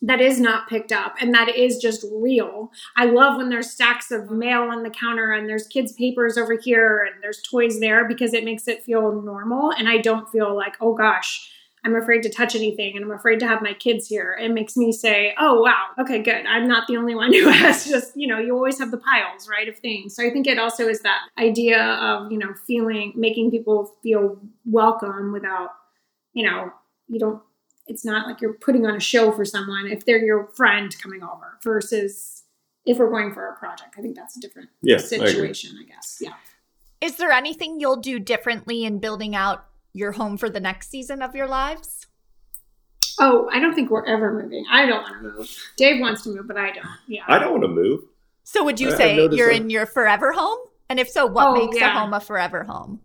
that 0.01 0.19
is 0.19 0.41
not 0.41 0.67
picked 0.67 0.91
up 0.91 1.15
and 1.21 1.33
that 1.33 1.47
is 1.55 1.77
just 1.77 2.05
real. 2.11 2.69
I 2.97 3.05
love 3.05 3.37
when 3.37 3.47
there's 3.49 3.69
stacks 3.71 4.11
of 4.11 4.29
mail 4.29 4.63
on 4.63 4.83
the 4.83 4.89
counter 4.89 5.31
and 5.31 5.47
there's 5.47 5.67
kids' 5.67 5.93
papers 5.93 6.37
over 6.37 6.57
here 6.57 7.03
and 7.03 7.23
there's 7.23 7.41
toys 7.41 7.79
there 7.79 8.07
because 8.09 8.33
it 8.33 8.43
makes 8.43 8.67
it 8.67 8.83
feel 8.83 9.21
normal 9.21 9.71
and 9.71 9.87
I 9.87 9.97
don't 9.99 10.27
feel 10.29 10.53
like, 10.53 10.75
oh 10.81 10.93
gosh, 10.93 11.49
I'm 11.85 11.95
afraid 11.95 12.23
to 12.23 12.29
touch 12.29 12.55
anything 12.55 12.95
and 12.95 13.05
I'm 13.05 13.11
afraid 13.11 13.39
to 13.39 13.47
have 13.47 13.61
my 13.61 13.73
kids 13.73 14.07
here. 14.07 14.37
It 14.39 14.51
makes 14.51 14.75
me 14.75 14.91
say, 14.91 15.33
oh 15.39 15.61
wow, 15.61 15.87
okay, 15.99 16.21
good. 16.21 16.45
I'm 16.45 16.67
not 16.67 16.87
the 16.87 16.97
only 16.97 17.15
one 17.15 17.33
who 17.33 17.49
has 17.49 17.87
just, 17.87 18.15
you 18.15 18.27
know, 18.27 18.39
you 18.39 18.55
always 18.55 18.79
have 18.79 18.91
the 18.91 18.97
piles, 18.97 19.47
right, 19.47 19.67
of 19.67 19.77
things. 19.77 20.15
So 20.15 20.25
I 20.25 20.29
think 20.29 20.47
it 20.47 20.59
also 20.59 20.87
is 20.87 21.01
that 21.01 21.21
idea 21.37 21.81
of, 21.81 22.31
you 22.31 22.37
know, 22.37 22.53
feeling, 22.67 23.13
making 23.15 23.51
people 23.51 23.95
feel 24.03 24.39
welcome 24.65 25.31
without 25.31 25.71
you 26.33 26.49
know, 26.49 26.71
you 27.07 27.19
don't, 27.19 27.41
it's 27.87 28.05
not 28.05 28.27
like 28.27 28.41
you're 28.41 28.53
putting 28.53 28.85
on 28.85 28.95
a 28.95 28.99
show 28.99 29.31
for 29.31 29.43
someone 29.45 29.87
if 29.87 30.05
they're 30.05 30.23
your 30.23 30.47
friend 30.55 30.95
coming 31.01 31.23
over 31.23 31.57
versus 31.63 32.43
if 32.85 32.97
we're 32.97 33.09
going 33.09 33.33
for 33.33 33.47
a 33.47 33.55
project. 33.57 33.95
I 33.97 34.01
think 34.01 34.15
that's 34.15 34.37
a 34.37 34.39
different 34.39 34.69
Yeah, 34.81 34.95
I 34.95 34.99
situation, 34.99 35.75
I, 35.79 35.85
guess. 35.85 36.19
Yeah. 36.21 36.33
Is 37.01 37.15
there 37.15 37.31
anything 37.31 37.79
you'll 37.79 37.97
do 37.97 38.19
differently 38.19 38.83
in 38.83 38.99
building 38.99 39.35
out 39.35 39.65
your 39.93 40.11
home 40.13 40.37
for 40.37 40.49
the 40.49 40.59
next 40.59 40.89
season 40.89 41.21
of 41.21 41.35
your 41.35 41.47
lives? 41.47 42.05
Oh, 43.19 43.49
I 43.51 43.59
don't 43.59 43.73
think 43.75 43.89
we're 43.89 44.05
ever 44.05 44.41
moving. 44.41 44.65
I 44.71 44.85
don't 44.85 45.01
want 45.03 45.15
to 45.23 45.31
move. 45.33 45.57
Dave 45.77 45.99
wants 45.99 46.21
to 46.23 46.29
move, 46.29 46.47
but 46.47 46.57
I 46.57 46.71
don't. 46.71 46.85
Yeah. 47.07 47.23
I 47.27 47.37
don't 47.39 47.51
want 47.51 47.63
to 47.63 47.67
move. 47.69 48.01
So 48.43 48.63
would 48.63 48.79
you 48.79 48.89
I- 48.91 48.95
say 48.95 49.15
you're 49.31 49.49
that. 49.49 49.55
in 49.61 49.69
your 49.69 49.85
forever 49.85 50.31
home? 50.31 50.59
And 50.89 50.99
if 50.99 51.09
so, 51.09 51.25
what 51.27 51.47
Oh, 51.47 51.53
makes 51.53 51.77
yeah. 51.77 51.95
a 51.95 51.99
home 51.99 52.13
a 52.13 52.19
forever 52.19 52.63
home? 52.63 53.01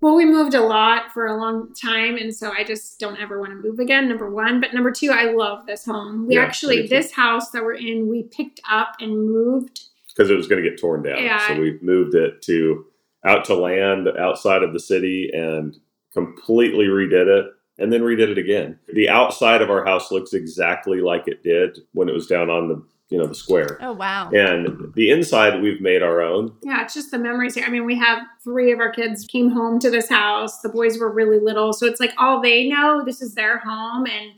Well, 0.00 0.16
we 0.16 0.26
moved 0.26 0.52
a 0.52 0.60
lot 0.60 1.12
for 1.12 1.26
a 1.26 1.36
long 1.36 1.72
time, 1.72 2.16
and 2.16 2.34
so 2.34 2.52
I 2.52 2.62
just 2.62 3.00
don't 3.00 3.18
ever 3.18 3.40
want 3.40 3.52
to 3.52 3.56
move 3.56 3.78
again. 3.78 4.06
Number 4.06 4.28
one, 4.28 4.60
but 4.60 4.74
number 4.74 4.90
two, 4.90 5.10
I 5.10 5.30
love 5.32 5.64
this 5.66 5.86
home. 5.86 6.26
We 6.26 6.34
Yeah, 6.34 6.42
actually, 6.42 6.86
this 6.86 7.10
house 7.12 7.50
that 7.52 7.62
we're 7.64 7.74
in, 7.76 8.08
we 8.08 8.24
picked 8.24 8.60
up 8.70 8.96
and 9.00 9.12
moved. 9.32 9.80
because 10.08 10.30
it 10.30 10.36
was 10.36 10.46
going 10.46 10.62
to 10.62 10.68
get 10.68 10.78
torn 10.78 11.02
down. 11.02 11.22
Yeah. 11.24 11.48
So 11.48 11.58
we 11.58 11.78
moved 11.80 12.14
it 12.14 12.42
to 12.42 12.84
out 13.24 13.44
to 13.46 13.54
land 13.54 14.08
outside 14.18 14.62
of 14.62 14.72
the 14.72 14.80
city 14.80 15.30
and 15.32 15.76
completely 16.12 16.86
redid 16.86 17.26
it 17.26 17.46
and 17.78 17.92
then 17.92 18.02
redid 18.02 18.30
it 18.30 18.38
again. 18.38 18.78
The 18.92 19.08
outside 19.08 19.62
of 19.62 19.70
our 19.70 19.84
house 19.84 20.12
looks 20.12 20.32
exactly 20.32 21.00
like 21.00 21.26
it 21.26 21.42
did 21.42 21.78
when 21.92 22.08
it 22.08 22.14
was 22.14 22.26
down 22.26 22.50
on 22.50 22.68
the 22.68 22.82
you 23.10 23.18
know 23.18 23.26
the 23.26 23.34
square. 23.34 23.78
Oh 23.82 23.92
wow. 23.92 24.30
And 24.30 24.92
the 24.94 25.10
inside 25.10 25.60
we've 25.60 25.80
made 25.80 26.02
our 26.02 26.20
own. 26.22 26.56
Yeah, 26.62 26.82
it's 26.82 26.94
just 26.94 27.10
the 27.10 27.18
memories 27.18 27.54
here. 27.54 27.64
I 27.66 27.70
mean, 27.70 27.84
we 27.84 27.96
have 27.98 28.22
three 28.42 28.72
of 28.72 28.80
our 28.80 28.90
kids 28.90 29.26
came 29.26 29.50
home 29.50 29.78
to 29.80 29.90
this 29.90 30.08
house. 30.08 30.60
The 30.62 30.70
boys 30.70 30.98
were 30.98 31.12
really 31.12 31.38
little, 31.38 31.72
so 31.74 31.86
it's 31.86 32.00
like 32.00 32.12
all 32.18 32.40
they 32.40 32.66
know. 32.68 33.02
This 33.04 33.20
is 33.20 33.34
their 33.34 33.58
home, 33.58 34.06
and 34.06 34.32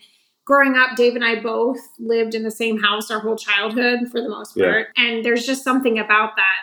growing 0.44 0.76
up, 0.76 0.96
Dave 0.96 1.14
and 1.14 1.24
I 1.24 1.40
both 1.40 1.78
lived 1.98 2.34
in 2.34 2.42
the 2.42 2.50
same 2.50 2.80
house 2.82 3.10
our 3.10 3.20
whole 3.20 3.36
childhood 3.36 4.08
for 4.10 4.20
the 4.20 4.28
most 4.28 4.56
Yeah. 4.56 4.66
part. 4.66 4.88
And 4.96 5.24
there's 5.24 5.46
just 5.46 5.62
something 5.62 5.98
about 5.98 6.36
that 6.36 6.58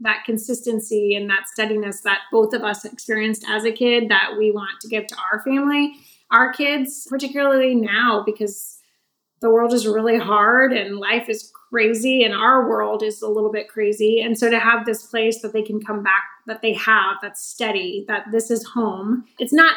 that 0.00 0.24
consistency 0.26 1.14
and 1.14 1.30
that 1.30 1.48
steadiness 1.48 2.00
that 2.02 2.20
both 2.32 2.52
of 2.52 2.62
us 2.62 2.84
experienced 2.84 3.44
as 3.48 3.64
a 3.64 3.72
kid 3.72 4.08
that 4.08 4.32
we 4.38 4.50
want 4.50 4.80
to 4.80 4.88
give 4.88 5.06
to 5.06 5.16
our 5.32 5.40
family, 5.42 5.94
our 6.30 6.52
kids, 6.52 7.06
particularly 7.08 7.74
now 7.74 8.22
because 8.24 8.80
the 9.40 9.50
world 9.50 9.72
is 9.72 9.86
really 9.86 10.18
hard 10.18 10.72
and 10.72 10.98
life 10.98 11.28
is 11.28 11.52
crazy 11.70 12.24
and 12.24 12.34
our 12.34 12.68
world 12.68 13.02
is 13.02 13.22
a 13.22 13.28
little 13.28 13.52
bit 13.52 13.68
crazy. 13.68 14.20
And 14.20 14.38
so 14.38 14.50
to 14.50 14.58
have 14.58 14.84
this 14.84 15.04
place 15.06 15.42
that 15.42 15.52
they 15.52 15.62
can 15.62 15.80
come 15.80 16.02
back 16.02 16.24
that 16.46 16.62
they 16.62 16.74
have 16.74 17.16
that's 17.22 17.42
steady 17.42 18.04
that 18.08 18.26
this 18.30 18.50
is 18.50 18.64
home 18.64 19.24
it's 19.38 19.52
not 19.52 19.74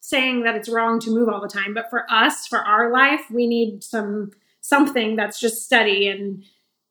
saying 0.00 0.42
that 0.42 0.54
it's 0.54 0.68
wrong 0.68 0.98
to 1.00 1.10
move 1.10 1.28
all 1.28 1.40
the 1.40 1.48
time 1.48 1.74
but 1.74 1.90
for 1.90 2.10
us 2.10 2.46
for 2.46 2.58
our 2.58 2.92
life 2.92 3.22
we 3.30 3.46
need 3.46 3.82
some 3.82 4.30
something 4.60 5.16
that's 5.16 5.40
just 5.40 5.64
steady 5.64 6.08
and 6.08 6.44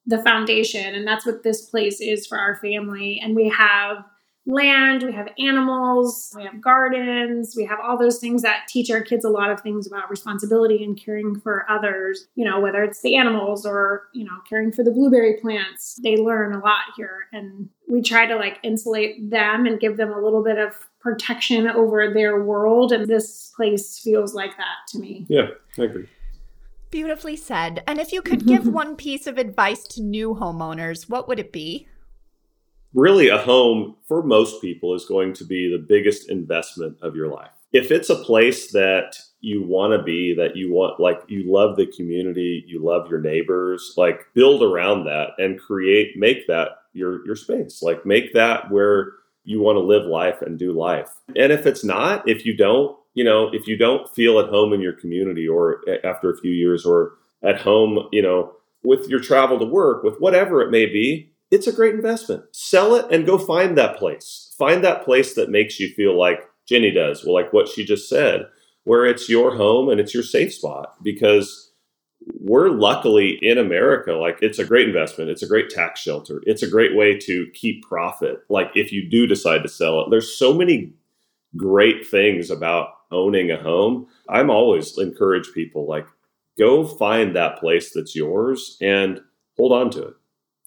the 0.08 0.24
foundation 0.24 0.96
and 0.96 1.06
that's 1.06 1.26
what 1.26 1.44
this 1.44 1.70
place 1.70 2.02
is 2.02 2.26
for 2.26 2.38
our 2.40 2.56
family. 2.56 3.20
And 3.22 3.36
we 3.36 3.50
have 3.50 4.04
land 4.48 5.04
we 5.04 5.12
have 5.12 5.28
animals 5.38 6.34
we 6.38 6.42
have 6.42 6.62
gardens 6.62 7.54
we 7.58 7.66
have 7.66 7.80
all 7.84 7.98
those 7.98 8.18
things 8.18 8.42
that 8.42 8.66
teach 8.70 8.90
our 8.90 9.02
kids 9.02 9.26
a 9.26 9.30
lot 9.30 9.52
of 9.52 9.60
things 9.60 9.86
about 9.86 10.10
responsibility 10.10 10.82
and 10.86 10.98
caring 11.04 11.38
for 11.38 11.70
others 11.70 12.28
you 12.36 12.46
know 12.46 12.58
whether 12.58 12.82
it's 12.82 13.02
the 13.02 13.18
animals 13.18 13.66
or 13.66 14.08
you 14.14 14.24
know 14.24 14.38
caring 14.48 14.72
for 14.72 14.84
the 14.84 14.92
blueberry 14.92 15.38
plants. 15.42 16.00
They 16.02 16.16
learn 16.16 16.54
a 16.54 16.60
lot 16.60 16.86
here 16.96 17.28
and 17.34 17.70
we 17.90 18.02
try 18.02 18.26
to 18.26 18.36
like 18.36 18.60
insulate 18.64 19.30
them 19.30 19.66
and 19.66 19.80
give 19.80 19.98
them 19.98 20.12
a 20.12 20.20
little 20.20 20.44
bit 20.44 20.58
of 20.58 20.76
protection 21.00 21.68
over 21.68 22.14
their 22.14 22.42
world 22.44 22.92
and 22.92 23.08
this 23.08 23.52
place 23.56 24.00
feels 24.00 24.34
like 24.34 24.56
that 24.58 24.76
to 24.90 25.00
me. 25.00 25.26
Yeah, 25.30 25.48
I 25.78 25.84
agree. 25.84 26.08
Beautifully 26.90 27.36
said. 27.36 27.84
And 27.88 28.00
if 28.00 28.12
you 28.12 28.22
could 28.22 28.46
give 28.46 28.68
one 28.74 28.96
piece 28.96 29.28
of 29.28 29.38
advice 29.38 29.84
to 29.90 30.02
new 30.02 30.36
homeowners, 30.36 31.10
what 31.10 31.28
would 31.28 31.40
it 31.40 31.52
be? 31.52 31.88
really 32.94 33.30
a 33.30 33.38
home 33.38 33.96
for 34.08 34.24
most 34.24 34.62
people 34.62 34.96
is 34.96 35.06
going 35.06 35.34
to 35.34 35.46
be 35.46 35.70
the 35.70 35.78
biggest 35.78 36.30
investment 36.30 36.98
of 37.02 37.16
your 37.16 37.28
life. 37.28 37.52
If 37.74 37.92
it's 37.92 38.10
a 38.10 38.16
place 38.16 38.72
that 38.72 39.18
you 39.42 39.64
want 39.64 39.94
to 39.94 40.04
be, 40.04 40.34
that 40.36 40.56
you 40.56 40.74
want, 40.74 41.00
like 41.00 41.22
you 41.28 41.44
love 41.46 41.76
the 41.76 41.86
community, 41.86 42.64
you 42.66 42.84
love 42.84 43.10
your 43.10 43.20
neighbors, 43.20 43.94
like 43.98 44.22
build 44.34 44.64
around 44.64 45.06
that 45.06 45.32
and 45.38 45.60
create, 45.60 46.18
make 46.18 46.48
that 46.48 46.70
your 46.94 47.26
your 47.26 47.36
space. 47.36 47.84
Like 47.84 48.06
make 48.06 48.34
that 48.34 48.72
where 48.72 49.12
you 49.44 49.62
want 49.62 49.76
to 49.76 49.82
live 49.82 50.06
life 50.06 50.42
and 50.42 50.58
do 50.58 50.74
life. 50.74 51.10
And 51.36 51.52
if 51.52 51.66
it's 51.66 51.84
not, 51.84 52.28
if 52.28 52.46
you 52.46 52.56
don't, 52.56 52.98
you 53.18 53.24
know, 53.24 53.50
if 53.52 53.66
you 53.66 53.76
don't 53.76 54.08
feel 54.14 54.40
at 54.40 54.50
home 54.50 54.74
in 54.74 54.80
your 54.80 54.94
community 54.94 55.48
or 55.48 55.82
after 56.04 56.30
a 56.30 56.38
few 56.38 56.52
years 56.52 56.86
or 56.86 57.14
at 57.44 57.60
home, 57.60 58.08
you 58.12 58.22
know, 58.22 58.54
with 58.84 59.10
your 59.10 59.20
travel 59.20 59.58
to 59.58 59.66
work, 59.66 60.04
with 60.04 60.20
whatever 60.20 60.62
it 60.62 60.70
may 60.70 60.86
be, 60.86 61.32
it's 61.50 61.66
a 61.66 61.74
great 61.74 61.96
investment. 61.96 62.44
Sell 62.52 62.94
it 62.94 63.08
and 63.10 63.26
go 63.26 63.40
find 63.40 63.76
that 63.76 63.98
place. 63.98 64.54
Find 64.60 64.84
that 64.84 65.04
place 65.04 65.34
that 65.34 65.50
makes 65.50 65.80
you 65.80 65.90
feel 65.96 66.16
like 66.16 66.42
Jenny 66.70 66.92
does, 66.92 67.26
well, 67.26 67.34
like 67.34 67.52
what 67.52 67.68
she 67.68 67.84
just 67.84 68.08
said, 68.08 68.46
where 68.84 69.04
it's 69.04 69.28
your 69.28 69.56
home 69.56 69.90
and 69.90 70.00
it's 70.00 70.14
your 70.14 70.22
safe 70.22 70.54
spot 70.54 70.94
because 71.02 71.72
we're 72.40 72.70
luckily 72.70 73.40
in 73.42 73.58
America. 73.58 74.14
Like 74.14 74.38
it's 74.44 74.60
a 74.60 74.66
great 74.66 74.88
investment. 74.88 75.32
It's 75.32 75.42
a 75.42 75.48
great 75.48 75.72
tax 75.72 76.02
shelter. 76.02 76.44
It's 76.46 76.62
a 76.62 76.70
great 76.70 76.96
way 76.96 77.18
to 77.18 77.48
keep 77.56 77.82
profit. 77.82 78.42
Like 78.48 78.70
if 78.76 78.92
you 78.92 79.10
do 79.10 79.26
decide 79.26 79.64
to 79.64 79.70
sell 79.70 80.02
it, 80.02 80.12
there's 80.12 80.38
so 80.38 80.54
many 80.54 80.94
great 81.56 82.06
things 82.06 82.52
about 82.52 82.90
owning 83.12 83.52
a 83.52 83.58
home. 83.62 84.08
I'm 84.30 84.50
always 84.50 84.98
encourage 84.98 85.52
people 85.54 85.88
like 85.88 86.08
go 86.58 86.86
find 86.86 87.36
that 87.36 87.60
place 87.60 87.92
that's 87.94 88.16
yours 88.16 88.78
and 88.82 89.22
hold 89.56 89.72
on 89.74 89.90
to 89.92 90.04
it. 90.04 90.14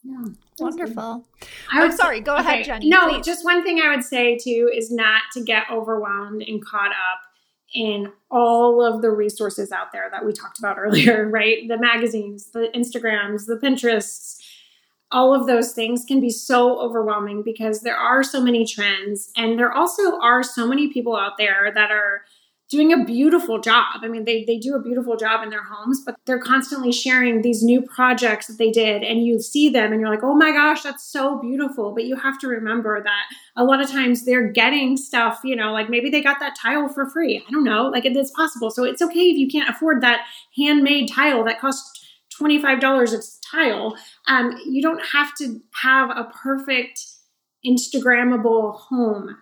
Yeah. 0.03 0.16
Hmm, 0.16 0.33
wonderful. 0.59 1.26
I 1.72 1.81
I'm 1.83 1.88
would 1.88 1.96
sorry. 1.96 2.20
Go 2.20 2.37
ahead, 2.37 2.64
Jenny. 2.64 2.88
No, 2.88 3.09
please. 3.09 3.24
just 3.24 3.44
one 3.44 3.62
thing 3.62 3.81
I 3.81 3.94
would 3.94 4.05
say 4.05 4.38
too 4.38 4.70
is 4.74 4.90
not 4.90 5.22
to 5.35 5.42
get 5.42 5.64
overwhelmed 5.70 6.42
and 6.42 6.64
caught 6.64 6.90
up 6.90 7.20
in 7.74 8.12
all 8.31 8.85
of 8.85 9.00
the 9.03 9.11
resources 9.11 9.70
out 9.70 9.92
there 9.92 10.09
that 10.11 10.24
we 10.24 10.33
talked 10.33 10.59
about 10.59 10.79
earlier, 10.79 11.29
right? 11.31 11.68
The 11.68 11.79
magazines, 11.79 12.50
the 12.50 12.68
Instagrams, 12.74 13.46
the 13.46 13.57
Pinterests, 13.57 14.40
all 15.12 15.35
of 15.35 15.46
those 15.46 15.73
things 15.73 16.05
can 16.05 16.20
be 16.20 16.31
so 16.31 16.81
overwhelming 16.81 17.42
because 17.42 17.81
there 17.81 17.96
are 17.96 18.23
so 18.23 18.40
many 18.40 18.64
trends 18.64 19.31
and 19.37 19.59
there 19.59 19.73
also 19.73 20.18
are 20.20 20.42
so 20.42 20.66
many 20.66 20.92
people 20.92 21.16
out 21.16 21.37
there 21.37 21.73
that 21.75 21.90
are 21.90 22.23
doing 22.70 22.92
a 22.92 23.05
beautiful 23.05 23.61
job. 23.61 23.99
I 24.01 24.07
mean, 24.07 24.25
they, 24.25 24.44
they 24.44 24.57
do 24.57 24.77
a 24.77 24.83
beautiful 24.83 25.16
job 25.16 25.42
in 25.42 25.51
their 25.51 25.64
homes, 25.64 26.03
but 26.07 26.14
they're 26.25 26.38
constantly 26.38 26.92
sharing 26.92 27.42
these 27.42 27.64
new 27.64 27.83
projects 27.83 28.46
that 28.46 28.59
they 28.59 28.70
did. 28.70 29.03
And 29.03 29.27
you 29.27 29.40
see 29.40 29.68
them 29.68 29.90
and 29.90 30.01
you're 30.01 30.09
like, 30.09 30.23
oh 30.23 30.37
my 30.37 30.53
gosh, 30.53 30.85
that's 30.85 31.05
so 31.05 31.40
beautiful. 31.40 31.92
But 31.92 32.05
you 32.05 32.14
have 32.14 32.38
to 32.38 32.46
remember 32.46 33.03
that 33.03 33.25
a 33.57 33.64
lot 33.64 33.83
of 33.83 33.90
times 33.90 34.25
they're 34.25 34.53
getting 34.53 34.96
stuff, 34.96 35.40
you 35.42 35.57
know, 35.57 35.73
like 35.73 35.90
maybe 35.90 36.11
they 36.11 36.23
got 36.23 36.38
that 36.38 36.55
tile 36.57 36.88
for 36.88 37.11
free. 37.11 37.44
I 37.46 37.51
don't 37.51 37.64
know. 37.64 37.88
Like 37.88 38.05
it 38.05 38.16
is 38.16 38.31
possible. 38.31 38.70
So 38.70 38.85
it's 38.85 39.03
okay 39.03 39.31
if 39.31 39.37
you 39.37 39.49
can't 39.49 39.68
afford 39.68 40.01
that 40.03 40.20
handmade 40.57 41.11
tile 41.11 41.42
that 41.44 41.61
costs 41.61 42.01
$25 42.40 43.12
a 43.12 43.23
tile. 43.51 43.97
Um, 44.27 44.57
you 44.67 44.83
don't 44.83 45.05
have 45.05 45.35
to 45.37 45.61
have 45.83 46.11
a 46.11 46.25
perfect 46.25 47.07
Instagrammable 47.67 48.77
home. 48.77 49.37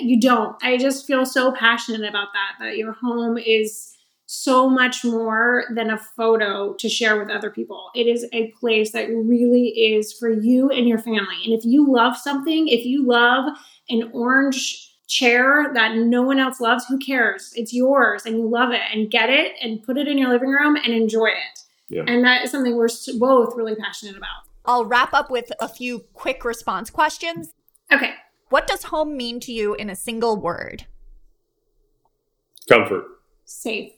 You 0.00 0.20
don't. 0.20 0.56
I 0.62 0.76
just 0.76 1.06
feel 1.06 1.26
so 1.26 1.52
passionate 1.52 2.08
about 2.08 2.28
that, 2.32 2.64
that 2.64 2.76
your 2.76 2.92
home 2.92 3.36
is 3.36 3.94
so 4.26 4.70
much 4.70 5.04
more 5.04 5.64
than 5.74 5.90
a 5.90 5.98
photo 5.98 6.74
to 6.74 6.88
share 6.88 7.18
with 7.18 7.30
other 7.30 7.50
people. 7.50 7.90
It 7.94 8.06
is 8.06 8.26
a 8.32 8.50
place 8.52 8.92
that 8.92 9.08
really 9.08 9.68
is 9.68 10.12
for 10.12 10.30
you 10.30 10.70
and 10.70 10.88
your 10.88 10.98
family. 10.98 11.36
And 11.44 11.52
if 11.52 11.64
you 11.64 11.90
love 11.92 12.16
something, 12.16 12.68
if 12.68 12.84
you 12.86 13.06
love 13.06 13.56
an 13.90 14.10
orange 14.12 14.90
chair 15.08 15.70
that 15.74 15.96
no 15.96 16.22
one 16.22 16.38
else 16.38 16.60
loves, 16.60 16.86
who 16.86 16.98
cares? 16.98 17.52
It's 17.54 17.74
yours 17.74 18.24
and 18.24 18.36
you 18.38 18.48
love 18.48 18.72
it 18.72 18.80
and 18.92 19.10
get 19.10 19.28
it 19.28 19.52
and 19.62 19.82
put 19.82 19.98
it 19.98 20.08
in 20.08 20.16
your 20.16 20.30
living 20.30 20.48
room 20.48 20.76
and 20.76 20.94
enjoy 20.94 21.26
it. 21.26 21.63
Yeah. 21.88 22.04
And 22.06 22.24
that 22.24 22.44
is 22.44 22.50
something 22.50 22.76
we're 22.76 22.88
both 23.18 23.54
really 23.56 23.74
passionate 23.74 24.16
about. 24.16 24.48
I'll 24.64 24.84
wrap 24.84 25.12
up 25.12 25.30
with 25.30 25.52
a 25.60 25.68
few 25.68 26.00
quick 26.14 26.44
response 26.44 26.90
questions. 26.90 27.52
Okay. 27.92 28.14
What 28.48 28.66
does 28.66 28.84
home 28.84 29.16
mean 29.16 29.40
to 29.40 29.52
you 29.52 29.74
in 29.74 29.90
a 29.90 29.96
single 29.96 30.40
word? 30.40 30.86
Comfort. 32.68 33.04
Safe. 33.44 33.92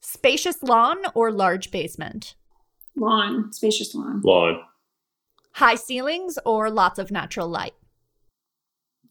Spacious 0.00 0.62
lawn 0.62 0.98
or 1.14 1.30
large 1.30 1.70
basement? 1.70 2.34
Lawn. 2.96 3.52
Spacious 3.52 3.94
lawn. 3.94 4.22
Lawn. 4.22 4.60
High 5.52 5.74
ceilings 5.74 6.38
or 6.44 6.70
lots 6.70 6.98
of 6.98 7.10
natural 7.10 7.48
light? 7.48 7.74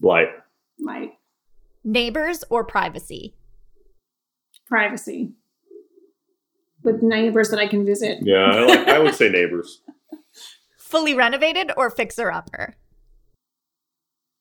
Light. 0.01 0.29
Light. 0.79 1.11
Neighbors 1.83 2.43
or 2.49 2.63
privacy? 2.63 3.35
Privacy. 4.65 5.33
With 6.83 7.01
neighbors 7.01 7.49
that 7.49 7.59
I 7.59 7.67
can 7.67 7.85
visit. 7.85 8.19
Yeah, 8.21 8.43
I, 8.43 8.65
like, 8.65 8.87
I 8.87 8.99
would 8.99 9.15
say 9.15 9.29
neighbors. 9.29 9.81
Fully 10.77 11.13
renovated 11.13 11.71
or 11.77 11.89
fixer 11.89 12.31
upper? 12.31 12.75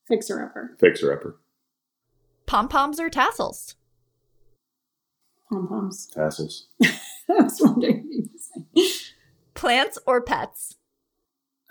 Fixer 0.07 0.43
upper. 0.43 0.75
Fixer 0.79 1.13
upper. 1.13 1.39
Pom 2.45 2.67
poms 2.67 2.99
or 2.99 3.09
tassels? 3.09 3.75
Pom 5.49 5.67
poms. 5.67 6.07
Tassels. 6.13 6.67
I 6.83 6.93
was 7.29 7.59
wondering 7.61 8.03
what 8.03 8.13
you 8.75 8.85
say. 8.85 9.07
Plants 9.53 9.97
or 10.05 10.21
pets? 10.21 10.75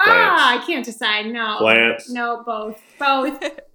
Ah, 0.00 0.58
I 0.58 0.66
can't 0.66 0.85
decide. 0.85 1.26
No. 1.26 1.58
Plants. 1.58 2.11
No, 2.11 2.42
both. 2.44 2.80
Both. 2.98 3.61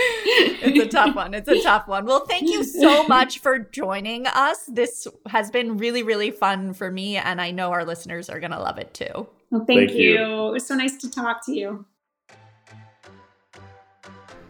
it's 0.00 0.84
a 0.84 0.88
tough 0.88 1.14
one. 1.14 1.34
It's 1.34 1.48
a 1.48 1.62
tough 1.62 1.88
one. 1.88 2.06
Well, 2.06 2.24
thank 2.26 2.48
you 2.48 2.64
so 2.64 3.04
much 3.08 3.40
for 3.40 3.58
joining 3.58 4.26
us. 4.26 4.64
This 4.66 5.06
has 5.28 5.50
been 5.50 5.76
really, 5.76 6.02
really 6.02 6.30
fun 6.30 6.72
for 6.72 6.90
me, 6.90 7.16
and 7.16 7.40
I 7.40 7.50
know 7.50 7.72
our 7.72 7.84
listeners 7.84 8.28
are 8.28 8.40
going 8.40 8.52
to 8.52 8.58
love 8.60 8.78
it 8.78 8.94
too. 8.94 9.26
Well, 9.50 9.64
thank, 9.64 9.88
Thank 9.88 9.92
you. 9.92 10.10
you. 10.10 10.48
It 10.48 10.52
was 10.52 10.66
so 10.66 10.74
nice 10.74 10.96
to 10.98 11.10
talk 11.10 11.44
to 11.46 11.52
you. 11.54 11.86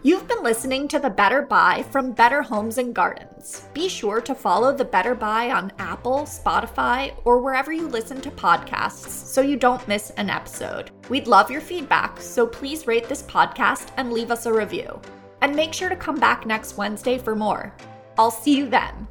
You've 0.05 0.29
been 0.29 0.45
listening 0.45 0.87
to 0.89 1.01
The 1.01 1.11
Better 1.11 1.43
Buy 1.43 1.85
from 1.91 2.13
Better 2.13 2.41
Homes 2.41 2.79
and 2.79 2.95
Gardens. 2.95 3.65
Be 3.75 3.89
sure 3.89 4.21
to 4.21 4.35
follow 4.35 4.73
The 4.73 4.85
Better 4.85 5.15
Buy 5.15 5.51
on 5.51 5.73
Apple, 5.81 6.21
Spotify, 6.21 7.15
or 7.25 7.41
wherever 7.41 7.73
you 7.73 7.89
listen 7.89 8.21
to 8.21 8.31
podcasts 8.31 9.09
so 9.09 9.41
you 9.41 9.57
don't 9.57 9.87
miss 9.89 10.11
an 10.11 10.31
episode. 10.31 10.93
We'd 11.09 11.27
love 11.27 11.51
your 11.51 11.61
feedback, 11.61 12.21
so 12.21 12.47
please 12.47 12.87
rate 12.87 13.09
this 13.09 13.25
podcast 13.25 13.89
and 13.97 14.13
leave 14.13 14.31
us 14.31 14.47
a 14.47 14.53
review. 14.53 15.01
And 15.41 15.55
make 15.55 15.73
sure 15.73 15.89
to 15.89 15.97
come 15.97 16.17
back 16.17 16.47
next 16.47 16.77
Wednesday 16.77 17.19
for 17.19 17.37
more. 17.37 17.75
I'll 18.19 18.31
see 18.31 18.57
you 18.57 18.69
then. 18.69 19.07